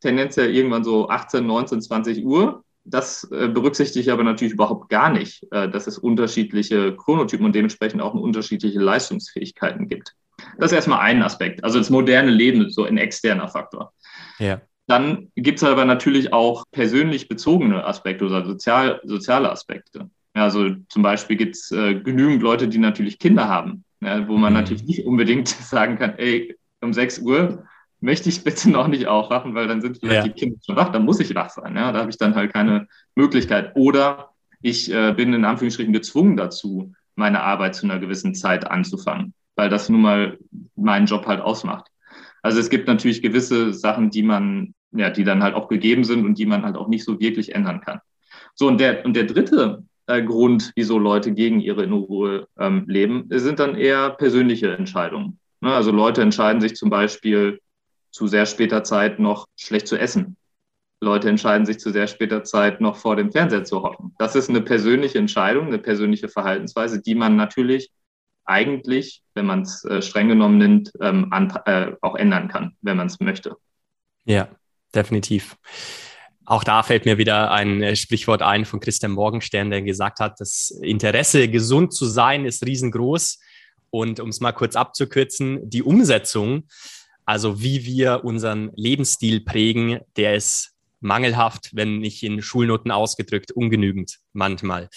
tendenziell 0.00 0.54
irgendwann 0.54 0.84
so 0.84 1.08
18, 1.08 1.44
19, 1.44 1.82
20 1.82 2.24
Uhr. 2.24 2.62
Das 2.84 3.24
äh, 3.32 3.48
berücksichtige 3.48 4.00
ich 4.00 4.12
aber 4.12 4.22
natürlich 4.22 4.54
überhaupt 4.54 4.88
gar 4.88 5.10
nicht, 5.10 5.44
äh, 5.50 5.68
dass 5.68 5.88
es 5.88 5.98
unterschiedliche 5.98 6.94
Chronotypen 6.94 7.44
und 7.44 7.54
dementsprechend 7.54 8.00
auch 8.00 8.14
unterschiedliche 8.14 8.78
Leistungsfähigkeiten 8.78 9.88
gibt. 9.88 10.14
Das 10.58 10.70
ist 10.70 10.76
erstmal 10.76 11.00
ein 11.00 11.22
Aspekt. 11.22 11.62
Also 11.64 11.78
das 11.78 11.90
moderne 11.90 12.30
Leben, 12.30 12.70
so 12.70 12.84
ein 12.84 12.98
externer 12.98 13.48
Faktor. 13.48 13.92
Ja. 14.38 14.60
Dann 14.86 15.32
gibt 15.34 15.58
es 15.58 15.64
aber 15.64 15.84
natürlich 15.84 16.32
auch 16.32 16.64
persönlich 16.70 17.28
bezogene 17.28 17.84
Aspekte 17.84 18.24
oder 18.24 18.44
sozial, 18.44 19.00
soziale 19.04 19.50
Aspekte. 19.50 20.08
Also 20.32 20.70
zum 20.88 21.02
Beispiel 21.02 21.36
gibt 21.36 21.56
es 21.56 21.72
äh, 21.72 21.94
genügend 21.94 22.42
Leute, 22.42 22.68
die 22.68 22.78
natürlich 22.78 23.18
Kinder 23.18 23.48
haben, 23.48 23.84
ja, 24.00 24.28
wo 24.28 24.36
man 24.36 24.52
mhm. 24.52 24.60
natürlich 24.60 24.84
nicht 24.84 25.06
unbedingt 25.06 25.48
sagen 25.48 25.98
kann, 25.98 26.14
ey, 26.18 26.56
um 26.80 26.92
6 26.92 27.20
Uhr 27.20 27.64
möchte 28.00 28.28
ich 28.28 28.44
bitte 28.44 28.70
noch 28.70 28.86
nicht 28.86 29.06
aufwachen, 29.06 29.54
weil 29.54 29.66
dann 29.66 29.80
sind 29.80 29.98
vielleicht 29.98 30.26
ja. 30.26 30.32
die 30.32 30.38
Kinder 30.38 30.58
schon 30.64 30.76
wach, 30.76 30.92
dann 30.92 31.04
muss 31.04 31.20
ich 31.20 31.34
wach 31.34 31.50
sein. 31.50 31.74
Ja? 31.74 31.90
Da 31.90 32.00
habe 32.00 32.10
ich 32.10 32.18
dann 32.18 32.34
halt 32.34 32.52
keine 32.52 32.86
Möglichkeit. 33.14 33.72
Oder 33.74 34.30
ich 34.60 34.92
äh, 34.92 35.12
bin 35.14 35.32
in 35.32 35.44
Anführungsstrichen 35.44 35.92
gezwungen 35.92 36.36
dazu, 36.36 36.94
meine 37.16 37.42
Arbeit 37.42 37.74
zu 37.74 37.86
einer 37.86 37.98
gewissen 37.98 38.34
Zeit 38.34 38.70
anzufangen 38.70 39.32
weil 39.56 39.68
das 39.68 39.88
nun 39.88 40.02
mal 40.02 40.38
meinen 40.76 41.06
Job 41.06 41.26
halt 41.26 41.40
ausmacht. 41.40 41.88
Also 42.42 42.60
es 42.60 42.70
gibt 42.70 42.86
natürlich 42.86 43.22
gewisse 43.22 43.72
Sachen, 43.74 44.10
die 44.10 44.22
man, 44.22 44.74
ja, 44.92 45.10
die 45.10 45.24
dann 45.24 45.42
halt 45.42 45.54
auch 45.54 45.68
gegeben 45.68 46.04
sind 46.04 46.24
und 46.24 46.38
die 46.38 46.46
man 46.46 46.62
halt 46.62 46.76
auch 46.76 46.88
nicht 46.88 47.04
so 47.04 47.18
wirklich 47.18 47.54
ändern 47.54 47.80
kann. 47.80 48.00
So, 48.54 48.68
und 48.68 48.78
der, 48.78 49.04
und 49.04 49.14
der 49.14 49.24
dritte 49.24 49.84
äh, 50.06 50.22
Grund, 50.22 50.72
wieso 50.76 50.98
Leute 50.98 51.32
gegen 51.32 51.60
ihre 51.60 51.84
Unruhe 51.84 52.46
ähm, 52.58 52.84
leben, 52.86 53.26
sind 53.30 53.58
dann 53.58 53.74
eher 53.74 54.10
persönliche 54.10 54.76
Entscheidungen. 54.76 55.40
Ne? 55.60 55.72
Also 55.72 55.90
Leute 55.90 56.22
entscheiden 56.22 56.60
sich 56.60 56.76
zum 56.76 56.90
Beispiel 56.90 57.60
zu 58.10 58.26
sehr 58.26 58.46
später 58.46 58.84
Zeit 58.84 59.18
noch 59.18 59.46
schlecht 59.56 59.88
zu 59.88 59.96
essen. 59.96 60.36
Leute 61.02 61.28
entscheiden 61.28 61.66
sich 61.66 61.78
zu 61.78 61.90
sehr 61.90 62.06
später 62.06 62.44
Zeit 62.44 62.80
noch 62.80 62.96
vor 62.96 63.16
dem 63.16 63.30
Fernseher 63.30 63.64
zu 63.64 63.82
hocken. 63.82 64.14
Das 64.18 64.34
ist 64.34 64.48
eine 64.48 64.62
persönliche 64.62 65.18
Entscheidung, 65.18 65.66
eine 65.66 65.78
persönliche 65.78 66.28
Verhaltensweise, 66.28 67.02
die 67.02 67.14
man 67.14 67.36
natürlich 67.36 67.90
eigentlich, 68.46 69.22
wenn 69.34 69.46
man 69.46 69.62
es 69.62 69.84
äh, 69.84 70.00
streng 70.00 70.28
genommen 70.28 70.58
nimmt, 70.58 70.92
ähm, 71.00 71.30
äh, 71.66 71.92
auch 72.00 72.14
ändern 72.14 72.48
kann, 72.48 72.76
wenn 72.80 72.96
man 72.96 73.08
es 73.08 73.20
möchte. 73.20 73.56
Ja, 74.24 74.48
definitiv. 74.94 75.56
Auch 76.44 76.62
da 76.62 76.84
fällt 76.84 77.04
mir 77.04 77.18
wieder 77.18 77.50
ein 77.50 77.82
äh, 77.82 77.96
Sprichwort 77.96 78.40
ein 78.42 78.64
von 78.64 78.80
Christian 78.80 79.12
Morgenstern, 79.12 79.70
der 79.70 79.82
gesagt 79.82 80.20
hat, 80.20 80.40
das 80.40 80.70
Interesse, 80.80 81.48
gesund 81.48 81.92
zu 81.92 82.06
sein, 82.06 82.44
ist 82.44 82.64
riesengroß. 82.64 83.40
Und 83.90 84.20
um 84.20 84.28
es 84.28 84.40
mal 84.40 84.52
kurz 84.52 84.76
abzukürzen, 84.76 85.68
die 85.68 85.82
Umsetzung, 85.82 86.64
also 87.24 87.60
wie 87.60 87.84
wir 87.84 88.24
unseren 88.24 88.70
Lebensstil 88.76 89.40
prägen, 89.40 90.00
der 90.16 90.36
ist 90.36 90.76
mangelhaft, 91.00 91.70
wenn 91.74 91.98
nicht 91.98 92.22
in 92.22 92.42
Schulnoten 92.42 92.90
ausgedrückt, 92.90 93.52
ungenügend 93.52 94.18
manchmal. 94.32 94.88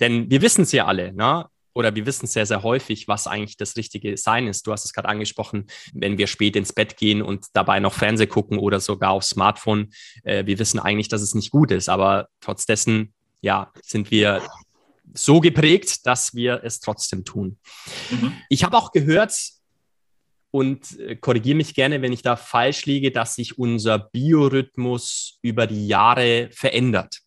Denn 0.00 0.30
wir 0.30 0.42
wissen 0.42 0.62
es 0.62 0.72
ja 0.72 0.86
alle, 0.86 1.12
ne? 1.12 1.46
Oder 1.78 1.94
wir 1.94 2.06
wissen 2.06 2.26
sehr, 2.26 2.44
sehr 2.44 2.64
häufig, 2.64 3.06
was 3.06 3.28
eigentlich 3.28 3.56
das 3.56 3.76
richtige 3.76 4.16
Sein 4.16 4.48
ist. 4.48 4.66
Du 4.66 4.72
hast 4.72 4.84
es 4.84 4.92
gerade 4.92 5.08
angesprochen, 5.08 5.68
wenn 5.92 6.18
wir 6.18 6.26
spät 6.26 6.56
ins 6.56 6.72
Bett 6.72 6.96
gehen 6.96 7.22
und 7.22 7.46
dabei 7.52 7.78
noch 7.78 7.94
Fernseh 7.94 8.26
gucken 8.26 8.58
oder 8.58 8.80
sogar 8.80 9.12
aufs 9.12 9.28
Smartphone. 9.28 9.92
Äh, 10.24 10.44
wir 10.44 10.58
wissen 10.58 10.80
eigentlich, 10.80 11.06
dass 11.06 11.22
es 11.22 11.36
nicht 11.36 11.52
gut 11.52 11.70
ist, 11.70 11.88
aber 11.88 12.30
trotz 12.40 12.66
dessen, 12.66 13.14
ja, 13.42 13.70
sind 13.80 14.10
wir 14.10 14.42
so 15.14 15.38
geprägt, 15.38 16.04
dass 16.04 16.34
wir 16.34 16.62
es 16.64 16.80
trotzdem 16.80 17.24
tun. 17.24 17.60
Mhm. 18.10 18.32
Ich 18.48 18.64
habe 18.64 18.76
auch 18.76 18.90
gehört, 18.90 19.32
und 20.50 20.98
äh, 20.98 21.14
korrigiere 21.14 21.58
mich 21.58 21.74
gerne, 21.74 22.02
wenn 22.02 22.12
ich 22.12 22.22
da 22.22 22.34
falsch 22.34 22.86
liege, 22.86 23.12
dass 23.12 23.36
sich 23.36 23.56
unser 23.56 23.98
Biorhythmus 24.00 25.38
über 25.42 25.68
die 25.68 25.86
Jahre 25.86 26.48
verändert. 26.50 27.20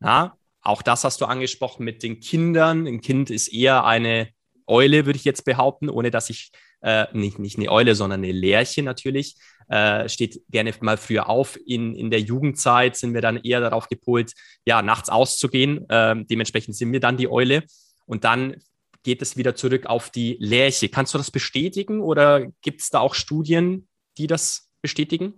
Ja, 0.00 0.35
auch 0.66 0.82
das 0.82 1.04
hast 1.04 1.20
du 1.20 1.26
angesprochen 1.26 1.84
mit 1.84 2.02
den 2.02 2.20
Kindern. 2.20 2.86
Ein 2.86 3.00
Kind 3.00 3.30
ist 3.30 3.48
eher 3.48 3.84
eine 3.84 4.28
Eule, 4.66 5.06
würde 5.06 5.16
ich 5.16 5.24
jetzt 5.24 5.44
behaupten, 5.44 5.88
ohne 5.88 6.10
dass 6.10 6.28
ich, 6.28 6.50
äh, 6.80 7.06
nicht, 7.12 7.38
nicht 7.38 7.56
eine 7.56 7.70
Eule, 7.70 7.94
sondern 7.94 8.22
eine 8.22 8.32
Lerche 8.32 8.82
natürlich, 8.82 9.36
äh, 9.68 10.08
steht 10.08 10.42
gerne 10.50 10.74
mal 10.80 10.96
früher 10.96 11.28
auf. 11.28 11.56
In, 11.66 11.94
in 11.94 12.10
der 12.10 12.20
Jugendzeit 12.20 12.96
sind 12.96 13.14
wir 13.14 13.20
dann 13.20 13.36
eher 13.36 13.60
darauf 13.60 13.88
gepolt, 13.88 14.32
ja, 14.64 14.82
nachts 14.82 15.08
auszugehen. 15.08 15.88
Äh, 15.88 16.24
dementsprechend 16.24 16.74
sind 16.74 16.92
wir 16.92 17.00
dann 17.00 17.16
die 17.16 17.30
Eule. 17.30 17.62
Und 18.06 18.24
dann 18.24 18.56
geht 19.04 19.22
es 19.22 19.36
wieder 19.36 19.54
zurück 19.54 19.86
auf 19.86 20.10
die 20.10 20.36
Lerche. 20.40 20.88
Kannst 20.88 21.14
du 21.14 21.18
das 21.18 21.30
bestätigen 21.30 22.00
oder 22.00 22.46
gibt 22.62 22.80
es 22.80 22.90
da 22.90 22.98
auch 22.98 23.14
Studien, 23.14 23.88
die 24.18 24.26
das 24.26 24.68
bestätigen? 24.82 25.34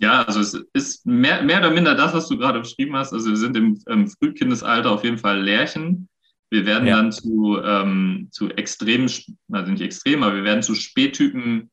Ja, 0.00 0.22
also 0.22 0.40
es 0.40 0.54
ist 0.72 1.06
mehr, 1.06 1.42
mehr 1.42 1.58
oder 1.58 1.70
minder 1.70 1.94
das, 1.94 2.14
was 2.14 2.26
du 2.28 2.38
gerade 2.38 2.60
beschrieben 2.60 2.96
hast. 2.96 3.12
Also 3.12 3.28
wir 3.28 3.36
sind 3.36 3.54
im 3.54 3.78
ähm, 3.86 4.08
Frühkindesalter 4.08 4.90
auf 4.90 5.04
jeden 5.04 5.18
Fall 5.18 5.42
Lärchen. 5.42 6.08
Wir 6.48 6.64
werden 6.64 6.88
ja. 6.88 6.96
dann 6.96 7.12
zu, 7.12 7.60
ähm, 7.62 8.28
zu 8.30 8.48
extremen, 8.48 9.10
also 9.52 9.70
nicht 9.70 9.82
extrem, 9.82 10.22
aber 10.22 10.36
wir 10.36 10.44
werden 10.44 10.62
zu 10.62 10.74
Spättypen 10.74 11.70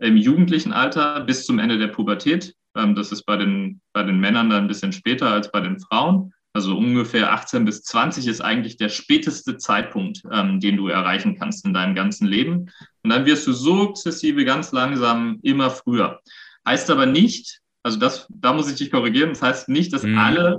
im 0.00 0.16
jugendlichen 0.16 0.72
Alter 0.72 1.20
bis 1.20 1.46
zum 1.46 1.60
Ende 1.60 1.78
der 1.78 1.86
Pubertät. 1.88 2.52
Ähm, 2.76 2.96
das 2.96 3.12
ist 3.12 3.22
bei 3.22 3.36
den, 3.36 3.80
bei 3.92 4.02
den 4.02 4.18
Männern 4.18 4.50
dann 4.50 4.64
ein 4.64 4.68
bisschen 4.68 4.92
später 4.92 5.30
als 5.30 5.52
bei 5.52 5.60
den 5.60 5.78
Frauen. 5.78 6.32
Also 6.54 6.76
ungefähr 6.76 7.32
18 7.32 7.64
bis 7.64 7.84
20 7.84 8.26
ist 8.26 8.40
eigentlich 8.40 8.76
der 8.76 8.88
späteste 8.88 9.56
Zeitpunkt, 9.56 10.22
ähm, 10.32 10.58
den 10.58 10.76
du 10.76 10.88
erreichen 10.88 11.38
kannst 11.38 11.64
in 11.64 11.74
deinem 11.74 11.94
ganzen 11.94 12.26
Leben. 12.26 12.70
Und 13.04 13.10
dann 13.10 13.24
wirst 13.24 13.46
du 13.46 13.52
sukzessive 13.52 14.44
ganz 14.44 14.72
langsam 14.72 15.38
immer 15.42 15.70
früher. 15.70 16.20
Heißt 16.66 16.90
aber 16.90 17.06
nicht, 17.06 17.60
also 17.82 17.98
das, 17.98 18.26
da 18.28 18.52
muss 18.52 18.70
ich 18.70 18.76
dich 18.76 18.90
korrigieren. 18.90 19.30
Das 19.30 19.42
heißt 19.42 19.68
nicht, 19.68 19.92
dass 19.92 20.02
mhm. 20.02 20.18
alle 20.18 20.58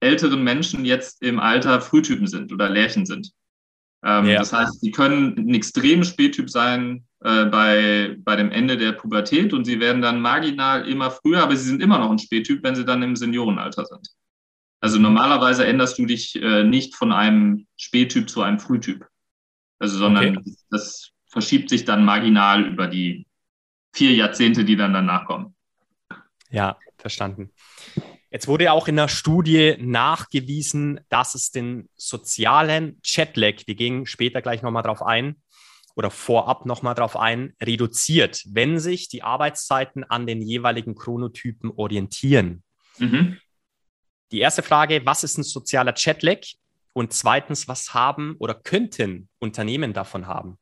älteren 0.00 0.42
Menschen 0.42 0.84
jetzt 0.84 1.22
im 1.22 1.38
Alter 1.38 1.80
Frühtypen 1.80 2.26
sind 2.26 2.52
oder 2.52 2.68
Lärchen 2.68 3.06
sind. 3.06 3.32
Ähm, 4.02 4.26
ja. 4.26 4.38
Das 4.38 4.52
heißt, 4.52 4.80
sie 4.80 4.90
können 4.90 5.36
ein 5.36 5.54
extremen 5.54 6.04
Spättyp 6.04 6.48
sein 6.48 7.04
äh, 7.22 7.44
bei, 7.46 8.16
bei 8.20 8.36
dem 8.36 8.50
Ende 8.50 8.78
der 8.78 8.92
Pubertät 8.92 9.52
und 9.52 9.66
sie 9.66 9.78
werden 9.78 10.00
dann 10.00 10.22
marginal 10.22 10.88
immer 10.88 11.10
früher, 11.10 11.42
aber 11.42 11.54
sie 11.54 11.68
sind 11.68 11.82
immer 11.82 11.98
noch 11.98 12.10
ein 12.10 12.18
Spättyp, 12.18 12.62
wenn 12.62 12.74
sie 12.74 12.84
dann 12.86 13.02
im 13.02 13.14
Seniorenalter 13.14 13.84
sind. 13.84 14.08
Also 14.80 14.98
normalerweise 14.98 15.66
änderst 15.66 15.98
du 15.98 16.06
dich 16.06 16.40
äh, 16.40 16.64
nicht 16.64 16.96
von 16.96 17.12
einem 17.12 17.66
Spättyp 17.76 18.30
zu 18.30 18.40
einem 18.40 18.58
Frühtyp. 18.58 19.06
Also, 19.78 19.98
sondern 19.98 20.38
okay. 20.38 20.54
das 20.70 21.10
verschiebt 21.28 21.68
sich 21.68 21.84
dann 21.84 22.04
marginal 22.04 22.66
über 22.66 22.86
die 22.86 23.26
vier 23.94 24.14
Jahrzehnte, 24.14 24.64
die 24.64 24.76
dann 24.76 24.94
danach 24.94 25.26
kommen. 25.26 25.54
Ja, 26.50 26.78
verstanden. 26.98 27.50
Jetzt 28.30 28.46
wurde 28.46 28.64
ja 28.64 28.72
auch 28.72 28.86
in 28.86 28.96
der 28.96 29.08
Studie 29.08 29.76
nachgewiesen, 29.80 31.00
dass 31.08 31.34
es 31.34 31.50
den 31.50 31.88
sozialen 31.96 33.00
Chatlag, 33.02 33.66
wir 33.66 33.74
gehen 33.74 34.06
später 34.06 34.40
gleich 34.40 34.62
nochmal 34.62 34.82
drauf 34.82 35.02
ein, 35.02 35.36
oder 35.96 36.10
vorab 36.10 36.66
nochmal 36.66 36.94
drauf 36.94 37.16
ein, 37.16 37.54
reduziert, 37.60 38.44
wenn 38.46 38.78
sich 38.78 39.08
die 39.08 39.22
Arbeitszeiten 39.22 40.04
an 40.04 40.26
den 40.26 40.40
jeweiligen 40.40 40.94
Chronotypen 40.94 41.72
orientieren. 41.72 42.62
Mhm. 42.98 43.38
Die 44.30 44.38
erste 44.38 44.62
Frage, 44.62 45.04
was 45.04 45.24
ist 45.24 45.36
ein 45.38 45.42
sozialer 45.42 45.94
Jetlag? 45.96 46.40
Und 46.92 47.12
zweitens, 47.12 47.68
was 47.68 47.94
haben 47.94 48.36
oder 48.38 48.54
könnten 48.54 49.28
Unternehmen 49.38 49.92
davon 49.92 50.26
haben? 50.26 50.58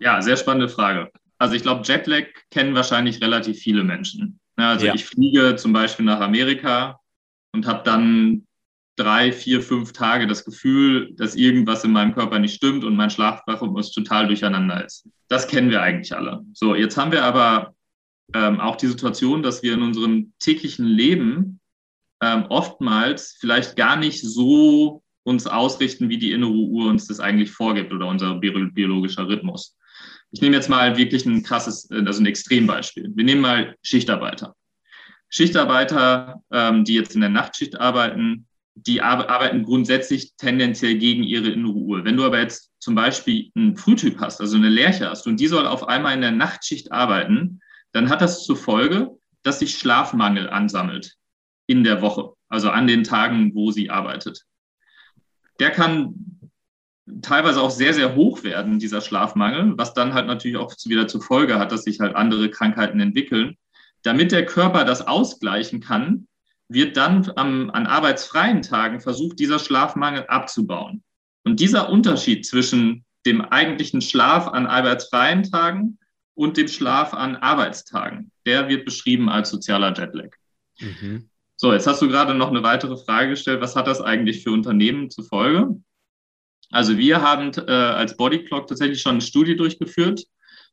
Ja, 0.00 0.20
sehr 0.22 0.36
spannende 0.36 0.68
Frage. 0.68 1.10
Also 1.38 1.54
ich 1.54 1.62
glaube, 1.62 1.82
Jetlag 1.84 2.26
kennen 2.50 2.74
wahrscheinlich 2.74 3.20
relativ 3.20 3.58
viele 3.58 3.84
Menschen. 3.84 4.40
Also 4.56 4.86
ja. 4.86 4.94
ich 4.94 5.04
fliege 5.04 5.56
zum 5.56 5.72
Beispiel 5.72 6.04
nach 6.04 6.20
Amerika 6.20 7.00
und 7.52 7.66
habe 7.66 7.82
dann 7.84 8.46
drei, 8.96 9.32
vier, 9.32 9.60
fünf 9.60 9.92
Tage 9.92 10.26
das 10.26 10.44
Gefühl, 10.44 11.12
dass 11.16 11.34
irgendwas 11.34 11.84
in 11.84 11.92
meinem 11.92 12.14
Körper 12.14 12.38
nicht 12.38 12.54
stimmt 12.54 12.84
und 12.84 12.96
mein 12.96 13.10
Schlafrhythmus 13.10 13.92
total 13.92 14.26
durcheinander 14.26 14.84
ist. 14.84 15.08
Das 15.28 15.48
kennen 15.48 15.70
wir 15.70 15.82
eigentlich 15.82 16.14
alle. 16.14 16.44
So, 16.52 16.74
jetzt 16.74 16.96
haben 16.96 17.10
wir 17.10 17.24
aber 17.24 17.74
ähm, 18.34 18.60
auch 18.60 18.76
die 18.76 18.86
Situation, 18.86 19.42
dass 19.42 19.62
wir 19.62 19.74
in 19.74 19.82
unserem 19.82 20.32
täglichen 20.38 20.86
Leben 20.86 21.60
ähm, 22.22 22.46
oftmals 22.48 23.36
vielleicht 23.40 23.76
gar 23.76 23.96
nicht 23.96 24.22
so 24.22 25.02
uns 25.24 25.46
ausrichten, 25.46 26.08
wie 26.08 26.18
die 26.18 26.32
innere 26.32 26.52
Uhr 26.52 26.88
uns 26.88 27.06
das 27.06 27.18
eigentlich 27.18 27.50
vorgibt 27.50 27.92
oder 27.92 28.06
unser 28.06 28.34
biologischer 28.36 29.26
Rhythmus. 29.26 29.76
Ich 30.34 30.40
nehme 30.40 30.56
jetzt 30.56 30.68
mal 30.68 30.96
wirklich 30.96 31.24
ein 31.26 31.44
krasses, 31.44 31.88
äh, 31.92 32.02
also 32.04 32.20
ein 32.20 32.26
Extrembeispiel. 32.26 33.12
Wir 33.14 33.24
nehmen 33.24 33.40
mal 33.40 33.76
Schichtarbeiter. 33.82 34.56
Schichtarbeiter, 35.28 36.42
ähm, 36.50 36.84
die 36.84 36.94
jetzt 36.94 37.14
in 37.14 37.20
der 37.20 37.30
Nachtschicht 37.30 37.80
arbeiten, 37.80 38.48
die 38.74 39.00
arbeiten 39.00 39.62
grundsätzlich 39.62 40.34
tendenziell 40.36 40.96
gegen 40.96 41.22
ihre 41.22 41.50
innere 41.50 41.74
Uhr. 41.74 42.04
Wenn 42.04 42.16
du 42.16 42.24
aber 42.24 42.40
jetzt 42.40 42.72
zum 42.80 42.96
Beispiel 42.96 43.52
einen 43.54 43.76
Frühtyp 43.76 44.18
hast, 44.18 44.40
also 44.40 44.56
eine 44.56 44.68
Lerche 44.68 45.08
hast 45.08 45.28
und 45.28 45.38
die 45.38 45.46
soll 45.46 45.68
auf 45.68 45.86
einmal 45.86 46.14
in 46.14 46.20
der 46.20 46.32
Nachtschicht 46.32 46.90
arbeiten, 46.90 47.60
dann 47.92 48.08
hat 48.08 48.20
das 48.20 48.44
zur 48.44 48.56
Folge, 48.56 49.10
dass 49.44 49.60
sich 49.60 49.78
Schlafmangel 49.78 50.50
ansammelt 50.50 51.14
in 51.68 51.84
der 51.84 52.02
Woche, 52.02 52.32
also 52.48 52.70
an 52.70 52.88
den 52.88 53.04
Tagen, 53.04 53.54
wo 53.54 53.70
sie 53.70 53.88
arbeitet. 53.88 54.42
Der 55.60 55.70
kann 55.70 56.43
teilweise 57.22 57.60
auch 57.60 57.70
sehr, 57.70 57.94
sehr 57.94 58.14
hoch 58.14 58.42
werden, 58.44 58.78
dieser 58.78 59.00
Schlafmangel, 59.00 59.76
was 59.76 59.94
dann 59.94 60.14
halt 60.14 60.26
natürlich 60.26 60.56
auch 60.56 60.74
wieder 60.86 61.06
zur 61.06 61.22
Folge 61.22 61.58
hat, 61.58 61.72
dass 61.72 61.84
sich 61.84 62.00
halt 62.00 62.16
andere 62.16 62.50
Krankheiten 62.50 63.00
entwickeln. 63.00 63.56
Damit 64.02 64.32
der 64.32 64.46
Körper 64.46 64.84
das 64.84 65.06
ausgleichen 65.06 65.80
kann, 65.80 66.28
wird 66.68 66.96
dann 66.96 67.30
am, 67.36 67.70
an 67.70 67.86
arbeitsfreien 67.86 68.62
Tagen 68.62 69.00
versucht, 69.00 69.38
dieser 69.38 69.58
Schlafmangel 69.58 70.26
abzubauen. 70.26 71.02
Und 71.44 71.60
dieser 71.60 71.90
Unterschied 71.90 72.46
zwischen 72.46 73.04
dem 73.26 73.42
eigentlichen 73.42 74.00
Schlaf 74.00 74.48
an 74.48 74.66
arbeitsfreien 74.66 75.42
Tagen 75.44 75.98
und 76.34 76.56
dem 76.56 76.68
Schlaf 76.68 77.14
an 77.14 77.36
Arbeitstagen, 77.36 78.30
der 78.46 78.68
wird 78.68 78.84
beschrieben 78.84 79.28
als 79.28 79.50
sozialer 79.50 79.94
Jetlag. 79.94 80.30
Mhm. 80.80 81.28
So, 81.56 81.72
jetzt 81.72 81.86
hast 81.86 82.02
du 82.02 82.08
gerade 82.08 82.34
noch 82.34 82.48
eine 82.48 82.62
weitere 82.62 82.96
Frage 82.96 83.30
gestellt. 83.30 83.60
Was 83.60 83.76
hat 83.76 83.86
das 83.86 84.00
eigentlich 84.00 84.42
für 84.42 84.50
Unternehmen 84.50 85.10
zur 85.10 85.24
Folge? 85.24 85.76
Also 86.70 86.96
wir 86.96 87.22
haben 87.22 87.52
äh, 87.66 87.70
als 87.70 88.16
Bodyclock 88.16 88.66
tatsächlich 88.66 89.00
schon 89.00 89.12
eine 89.12 89.20
Studie 89.20 89.56
durchgeführt 89.56 90.24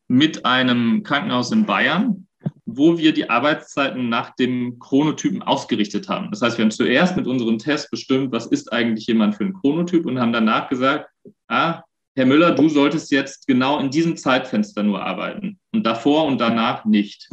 mit 0.08 0.46
einem 0.46 1.04
Krankenhaus 1.04 1.52
in 1.52 1.66
Bayern, 1.66 2.28
wo 2.66 2.98
wir 2.98 3.14
die 3.14 3.30
Arbeitszeiten 3.30 4.10
nach 4.10 4.36
dem 4.36 4.80
Chronotypen 4.80 5.42
ausgerichtet 5.42 6.10
haben. 6.10 6.30
Das 6.32 6.42
heißt, 6.42 6.58
wir 6.58 6.64
haben 6.64 6.72
zuerst 6.72 7.16
mit 7.16 7.28
unserem 7.28 7.58
Test 7.60 7.92
bestimmt, 7.92 8.32
was 8.32 8.48
ist 8.48 8.72
eigentlich 8.72 9.08
jemand 9.08 9.36
für 9.36 9.46
ein 9.46 9.54
Chronotyp 9.54 10.06
und 10.06 10.20
haben 10.20 10.34
danach 10.34 10.70
gesagt, 10.70 11.10
ah, 11.48 11.82
Herr 12.16 12.26
Müller, 12.26 12.54
du 12.54 12.68
solltest 12.68 13.12
jetzt 13.12 13.48
genau 13.48 13.80
in 13.80 13.90
diesem 13.90 14.18
Zeitfenster 14.18 14.84
nur 14.84 15.02
arbeiten 15.02 15.60
und 15.74 15.86
davor 15.86 16.26
und 16.26 16.42
danach 16.42 16.84
nicht. 16.84 17.30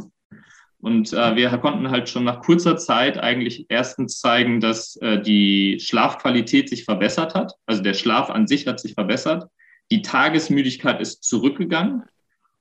Und 0.81 1.13
äh, 1.13 1.35
wir 1.35 1.49
konnten 1.59 1.91
halt 1.91 2.09
schon 2.09 2.25
nach 2.25 2.41
kurzer 2.41 2.77
Zeit 2.77 3.19
eigentlich 3.19 3.67
erstens 3.69 4.21
zeigen, 4.21 4.61
dass 4.61 4.97
äh, 4.97 5.21
die 5.21 5.79
Schlafqualität 5.81 6.69
sich 6.69 6.85
verbessert 6.85 7.35
hat. 7.35 7.53
Also 7.67 7.83
der 7.83 7.95
Schlaf 7.95 8.31
an 8.31 8.47
sich 8.47 8.67
hat 8.67 8.79
sich 8.79 8.95
verbessert. 8.95 9.49
Die 9.91 10.03
Tagesmüdigkeit 10.03 11.01
ist 11.01 11.25
zurückgegangen. 11.25 12.05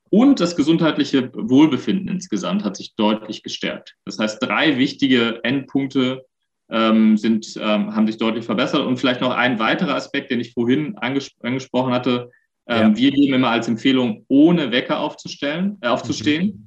Und 0.09 0.39
das 0.39 0.55
gesundheitliche 0.55 1.31
Wohlbefinden 1.33 2.07
insgesamt 2.07 2.63
hat 2.63 2.77
sich 2.77 2.95
deutlich 2.95 3.43
gestärkt. 3.43 3.95
Das 4.05 4.17
heißt, 4.17 4.41
drei 4.41 4.77
wichtige 4.77 5.43
Endpunkte 5.43 6.25
ähm, 6.69 7.17
sind, 7.17 7.56
ähm, 7.58 7.93
haben 7.93 8.08
sich 8.08 8.17
deutlich 8.17 8.45
verbessert. 8.45 8.86
Und 8.86 8.97
vielleicht 8.97 9.21
noch 9.21 9.32
ein 9.32 9.60
weiterer 9.60 9.95
Aspekt, 9.95 10.32
den 10.32 10.39
ich 10.39 10.53
vorhin 10.53 10.97
anges 10.97 11.32
angesprochen 11.41 11.93
hatte. 11.93 12.32
Ähm, 12.67 12.93
ja. 12.93 12.97
Wir 12.97 13.12
geben 13.12 13.34
immer 13.34 13.49
als 13.49 13.67
Empfehlung, 13.67 14.25
ohne 14.27 14.71
Wecker 14.71 14.99
aufzustellen, 14.99 15.77
äh, 15.82 15.88
aufzustehen. 15.88 16.45
Mhm. 16.47 16.66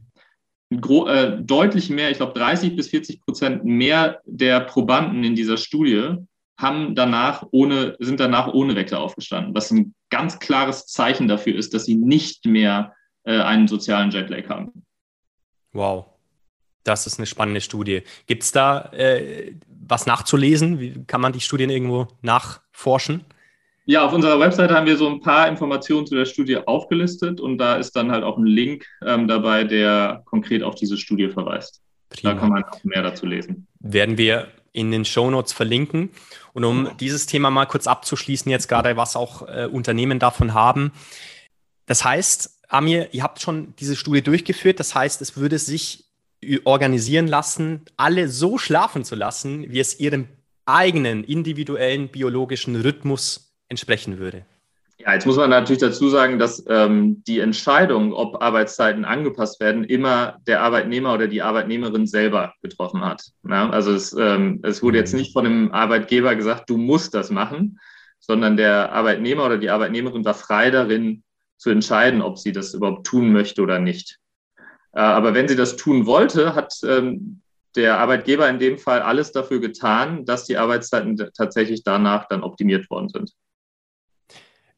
Äh, 0.71 1.43
deutlich 1.43 1.91
mehr, 1.91 2.11
ich 2.11 2.19
glaube 2.19 2.39
30 2.39 2.77
bis 2.77 2.89
40 2.89 3.23
Prozent 3.23 3.65
mehr 3.65 4.21
der 4.25 4.61
Probanden 4.61 5.25
in 5.25 5.35
dieser 5.35 5.57
Studie 5.57 6.15
haben 6.59 6.95
danach 6.95 7.45
ohne, 7.51 7.97
sind 7.99 8.21
danach 8.21 8.53
ohne 8.53 8.77
Wecker 8.77 9.01
aufgestanden, 9.01 9.55
was 9.55 9.71
ein 9.71 9.95
ganz 10.11 10.39
klares 10.39 10.87
Zeichen 10.87 11.27
dafür 11.27 11.57
ist, 11.57 11.75
dass 11.75 11.87
sie 11.87 11.97
nicht 11.97 12.45
mehr 12.45 12.95
äh, 13.25 13.41
einen 13.41 13.67
sozialen 13.67 14.11
Jetlag 14.11 14.49
haben. 14.49 14.85
Wow, 15.73 16.07
das 16.85 17.07
ist 17.07 17.19
eine 17.19 17.27
spannende 17.27 17.61
Studie. 17.61 18.03
Gibt 18.27 18.45
es 18.45 18.53
da 18.53 18.93
äh, 18.93 19.55
was 19.69 20.07
nachzulesen? 20.07 20.79
Wie 20.79 21.05
kann 21.07 21.21
man 21.21 21.33
die 21.33 21.41
Studien 21.41 21.71
irgendwo 21.71 22.07
nachforschen? 22.23 23.25
Ja, 23.91 24.07
auf 24.07 24.13
unserer 24.13 24.39
Website 24.39 24.71
haben 24.71 24.87
wir 24.87 24.97
so 24.97 25.09
ein 25.09 25.21
paar 25.21 25.49
Informationen 25.49 26.07
zu 26.07 26.15
der 26.15 26.25
Studie 26.25 26.59
aufgelistet 26.59 27.41
und 27.41 27.59
da 27.59 27.75
ist 27.75 27.97
dann 27.97 28.13
halt 28.13 28.23
auch 28.23 28.39
ein 28.39 28.47
Link 28.47 28.87
ähm, 29.05 29.27
dabei, 29.27 29.65
der 29.65 30.23
konkret 30.27 30.63
auf 30.63 30.77
diese 30.77 30.97
Studie 30.97 31.29
verweist. 31.29 31.83
Prima. 32.09 32.35
Da 32.35 32.39
kann 32.39 32.51
man 32.51 32.63
auch 32.63 32.85
mehr 32.85 33.03
dazu 33.03 33.27
lesen. 33.27 33.67
Werden 33.81 34.17
wir 34.17 34.47
in 34.73 34.93
den 34.93 35.05
Show 35.05 35.29
Notes 35.29 35.53
verlinken. 35.53 36.11
Und 36.53 36.63
um 36.63 36.85
ja. 36.87 36.95
dieses 37.01 37.27
Thema 37.27 37.51
mal 37.51 37.67
kurz 37.67 37.89
abzuschließen, 37.89 38.49
jetzt 38.49 38.69
gerade 38.69 38.97
was 38.97 39.17
auch 39.17 39.49
äh, 39.49 39.67
Unternehmen 39.67 40.21
davon 40.21 40.55
haben. 40.55 40.93
Das 41.87 42.05
heißt, 42.05 42.61
Amir, 42.69 43.13
ihr 43.13 43.25
habt 43.25 43.41
schon 43.41 43.75
diese 43.81 43.97
Studie 43.97 44.23
durchgeführt. 44.23 44.79
Das 44.79 44.95
heißt, 44.95 45.21
es 45.21 45.37
würde 45.37 45.59
sich 45.59 46.05
organisieren 46.63 47.27
lassen, 47.27 47.83
alle 47.97 48.29
so 48.29 48.57
schlafen 48.57 49.03
zu 49.03 49.17
lassen, 49.17 49.69
wie 49.73 49.81
es 49.81 49.99
ihrem 49.99 50.29
eigenen 50.65 51.25
individuellen 51.25 52.07
biologischen 52.07 52.77
Rhythmus 52.77 53.50
entsprechen 53.71 54.19
würde. 54.19 54.45
Ja, 54.99 55.15
jetzt 55.15 55.27
muss 55.27 55.37
man 55.37 55.49
natürlich 55.49 55.81
dazu 55.81 56.11
sagen, 56.11 56.39
dass 56.39 56.63
ähm, 56.69 57.25
die 57.27 57.41
Entscheidung, 57.41 58.13
ob 58.13 58.43
Arbeitszeiten 58.43 59.07
angepasst 59.07 59.59
werden, 59.59 59.85
immer 59.85 60.39
der 60.47 60.61
Arbeitnehmer 60.61 61.15
oder 61.15 61.27
die 61.27 61.41
Arbeitnehmerin 61.41 62.07
selber 62.07 62.53
getroffen 62.61 63.03
hat. 63.03 63.23
Ja, 63.49 63.71
also 63.71 63.93
es, 63.93 64.13
ähm, 64.13 64.61
es 64.63 64.83
wurde 64.83 64.99
jetzt 64.99 65.15
nicht 65.15 65.33
von 65.33 65.45
dem 65.45 65.73
Arbeitgeber 65.73 66.37
gesagt, 66.37 66.69
du 66.69 66.77
musst 66.77 67.15
das 67.15 67.31
machen, 67.31 67.81
sondern 68.19 68.59
der 68.59 68.93
Arbeitnehmer 68.93 69.47
oder 69.47 69.57
die 69.57 69.71
Arbeitnehmerin 69.71 70.25
war 70.27 70.35
frei 70.35 70.71
darin, 70.71 71.23
zu 71.57 71.71
entscheiden, 71.71 72.21
ob 72.21 72.39
sie 72.39 72.53
das 72.53 72.75
überhaupt 72.75 73.07
tun 73.07 73.33
möchte 73.33 73.63
oder 73.63 73.79
nicht. 73.79 74.19
Äh, 74.93 75.01
aber 75.01 75.33
wenn 75.33 75.49
sie 75.49 75.57
das 75.57 75.77
tun 75.77 76.05
wollte, 76.05 76.55
hat 76.55 76.75
ähm, 76.85 77.41
der 77.75 77.99
Arbeitgeber 77.99 78.49
in 78.51 78.59
dem 78.59 78.77
Fall 78.77 79.01
alles 79.01 79.33
dafür 79.33 79.61
getan, 79.61 80.27
dass 80.27 80.45
die 80.45 80.59
Arbeitszeiten 80.59 81.17
tatsächlich 81.35 81.85
danach 81.85 82.29
dann 82.29 82.43
optimiert 82.43 82.91
worden 82.91 83.09
sind. 83.09 83.33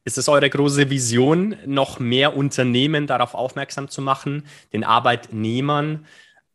Ist 0.05 0.17
es 0.17 0.27
eure 0.27 0.49
große 0.49 0.89
Vision, 0.89 1.55
noch 1.65 1.99
mehr 1.99 2.35
Unternehmen 2.35 3.07
darauf 3.07 3.33
aufmerksam 3.33 3.87
zu 3.87 4.01
machen, 4.01 4.43
den 4.73 4.83
Arbeitnehmern 4.83 6.05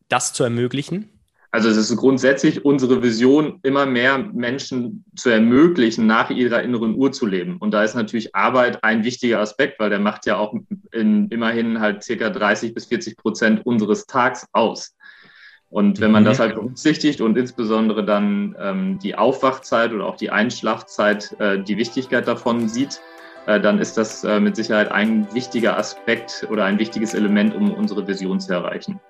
das 0.08 0.34
zu 0.34 0.44
ermöglichen? 0.44 1.08
Also 1.50 1.70
es 1.70 1.78
ist 1.78 1.96
grundsätzlich 1.96 2.66
unsere 2.66 3.02
Vision, 3.02 3.60
immer 3.62 3.86
mehr 3.86 4.18
Menschen 4.18 5.04
zu 5.16 5.30
ermöglichen, 5.30 6.06
nach 6.06 6.28
ihrer 6.28 6.62
inneren 6.62 6.94
Uhr 6.94 7.10
zu 7.10 7.24
leben. 7.24 7.56
Und 7.56 7.72
da 7.72 7.82
ist 7.84 7.94
natürlich 7.94 8.34
Arbeit 8.34 8.84
ein 8.84 9.02
wichtiger 9.02 9.40
Aspekt, 9.40 9.80
weil 9.80 9.88
der 9.88 9.98
macht 9.98 10.26
ja 10.26 10.36
auch 10.36 10.54
in, 10.92 11.28
immerhin 11.28 11.80
halt 11.80 12.02
circa 12.02 12.28
30 12.28 12.74
bis 12.74 12.84
40 12.86 13.16
Prozent 13.16 13.64
unseres 13.64 14.04
Tags 14.04 14.46
aus. 14.52 14.94
Und 15.70 16.00
wenn 16.00 16.10
man 16.10 16.24
das 16.24 16.38
halt 16.38 16.54
berücksichtigt 16.54 17.20
und 17.20 17.36
insbesondere 17.36 18.04
dann 18.04 18.54
ähm, 18.58 18.98
die 18.98 19.16
Aufwachzeit 19.16 19.92
oder 19.92 20.06
auch 20.06 20.16
die 20.16 20.30
Einschlafzeit, 20.30 21.34
äh, 21.40 21.62
die 21.62 21.76
Wichtigkeit 21.76 22.26
davon 22.26 22.68
sieht, 22.68 23.00
dann 23.56 23.78
ist 23.78 23.96
das 23.96 24.24
äh, 24.24 24.38
mit 24.40 24.56
Sicherheit 24.56 24.92
ein 24.92 25.26
wichtiger 25.32 25.78
Aspekt 25.78 26.46
oder 26.50 26.66
ein 26.66 26.78
wichtiges 26.78 27.14
Element, 27.14 27.54
um 27.54 27.72
unsere 27.72 28.06
Vision 28.06 28.38
zu 28.38 28.52
erreichen. 28.52 29.00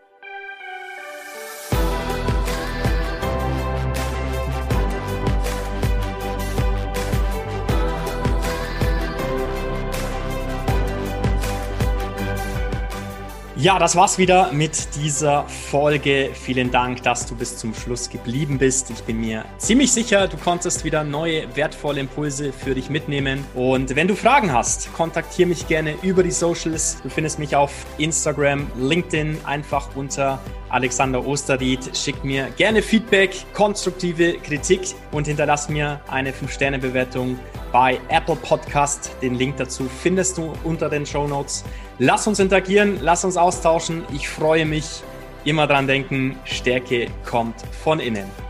Ja, 13.60 13.80
das 13.80 13.96
war's 13.96 14.18
wieder 14.18 14.52
mit 14.52 14.94
dieser 14.94 15.42
Folge. 15.48 16.30
Vielen 16.32 16.70
Dank, 16.70 17.02
dass 17.02 17.26
du 17.26 17.34
bis 17.34 17.56
zum 17.56 17.74
Schluss 17.74 18.08
geblieben 18.08 18.56
bist. 18.56 18.88
Ich 18.90 19.02
bin 19.02 19.20
mir 19.20 19.44
ziemlich 19.58 19.90
sicher, 19.90 20.28
du 20.28 20.36
konntest 20.36 20.84
wieder 20.84 21.02
neue 21.02 21.56
wertvolle 21.56 21.98
Impulse 21.98 22.52
für 22.52 22.76
dich 22.76 22.88
mitnehmen. 22.88 23.44
Und 23.56 23.96
wenn 23.96 24.06
du 24.06 24.14
Fragen 24.14 24.52
hast, 24.52 24.92
kontaktiere 24.92 25.48
mich 25.48 25.66
gerne 25.66 25.96
über 26.02 26.22
die 26.22 26.30
Socials. 26.30 27.02
Du 27.02 27.08
findest 27.08 27.40
mich 27.40 27.56
auf 27.56 27.72
Instagram, 27.98 28.70
LinkedIn 28.78 29.38
einfach 29.44 29.88
unter 29.96 30.38
Alexander 30.70 31.26
Osterried. 31.26 31.96
Schick 31.96 32.22
mir 32.24 32.48
gerne 32.56 32.82
Feedback, 32.82 33.30
konstruktive 33.54 34.34
Kritik 34.34 34.80
und 35.12 35.26
hinterlass 35.26 35.68
mir 35.68 36.00
eine 36.08 36.30
5-Sterne-Bewertung 36.32 37.38
bei 37.72 38.00
Apple 38.08 38.36
Podcast. 38.36 39.10
Den 39.22 39.34
Link 39.34 39.56
dazu 39.56 39.88
findest 40.02 40.38
du 40.38 40.52
unter 40.64 40.88
den 40.88 41.06
Show 41.06 41.26
Notes. 41.26 41.64
Lass 41.98 42.26
uns 42.26 42.38
interagieren, 42.38 42.98
lass 43.02 43.24
uns 43.24 43.36
austauschen. 43.36 44.04
Ich 44.14 44.28
freue 44.28 44.64
mich. 44.66 45.02
Immer 45.44 45.66
dran 45.66 45.86
denken, 45.86 46.36
Stärke 46.44 47.06
kommt 47.24 47.56
von 47.82 48.00
innen. 48.00 48.47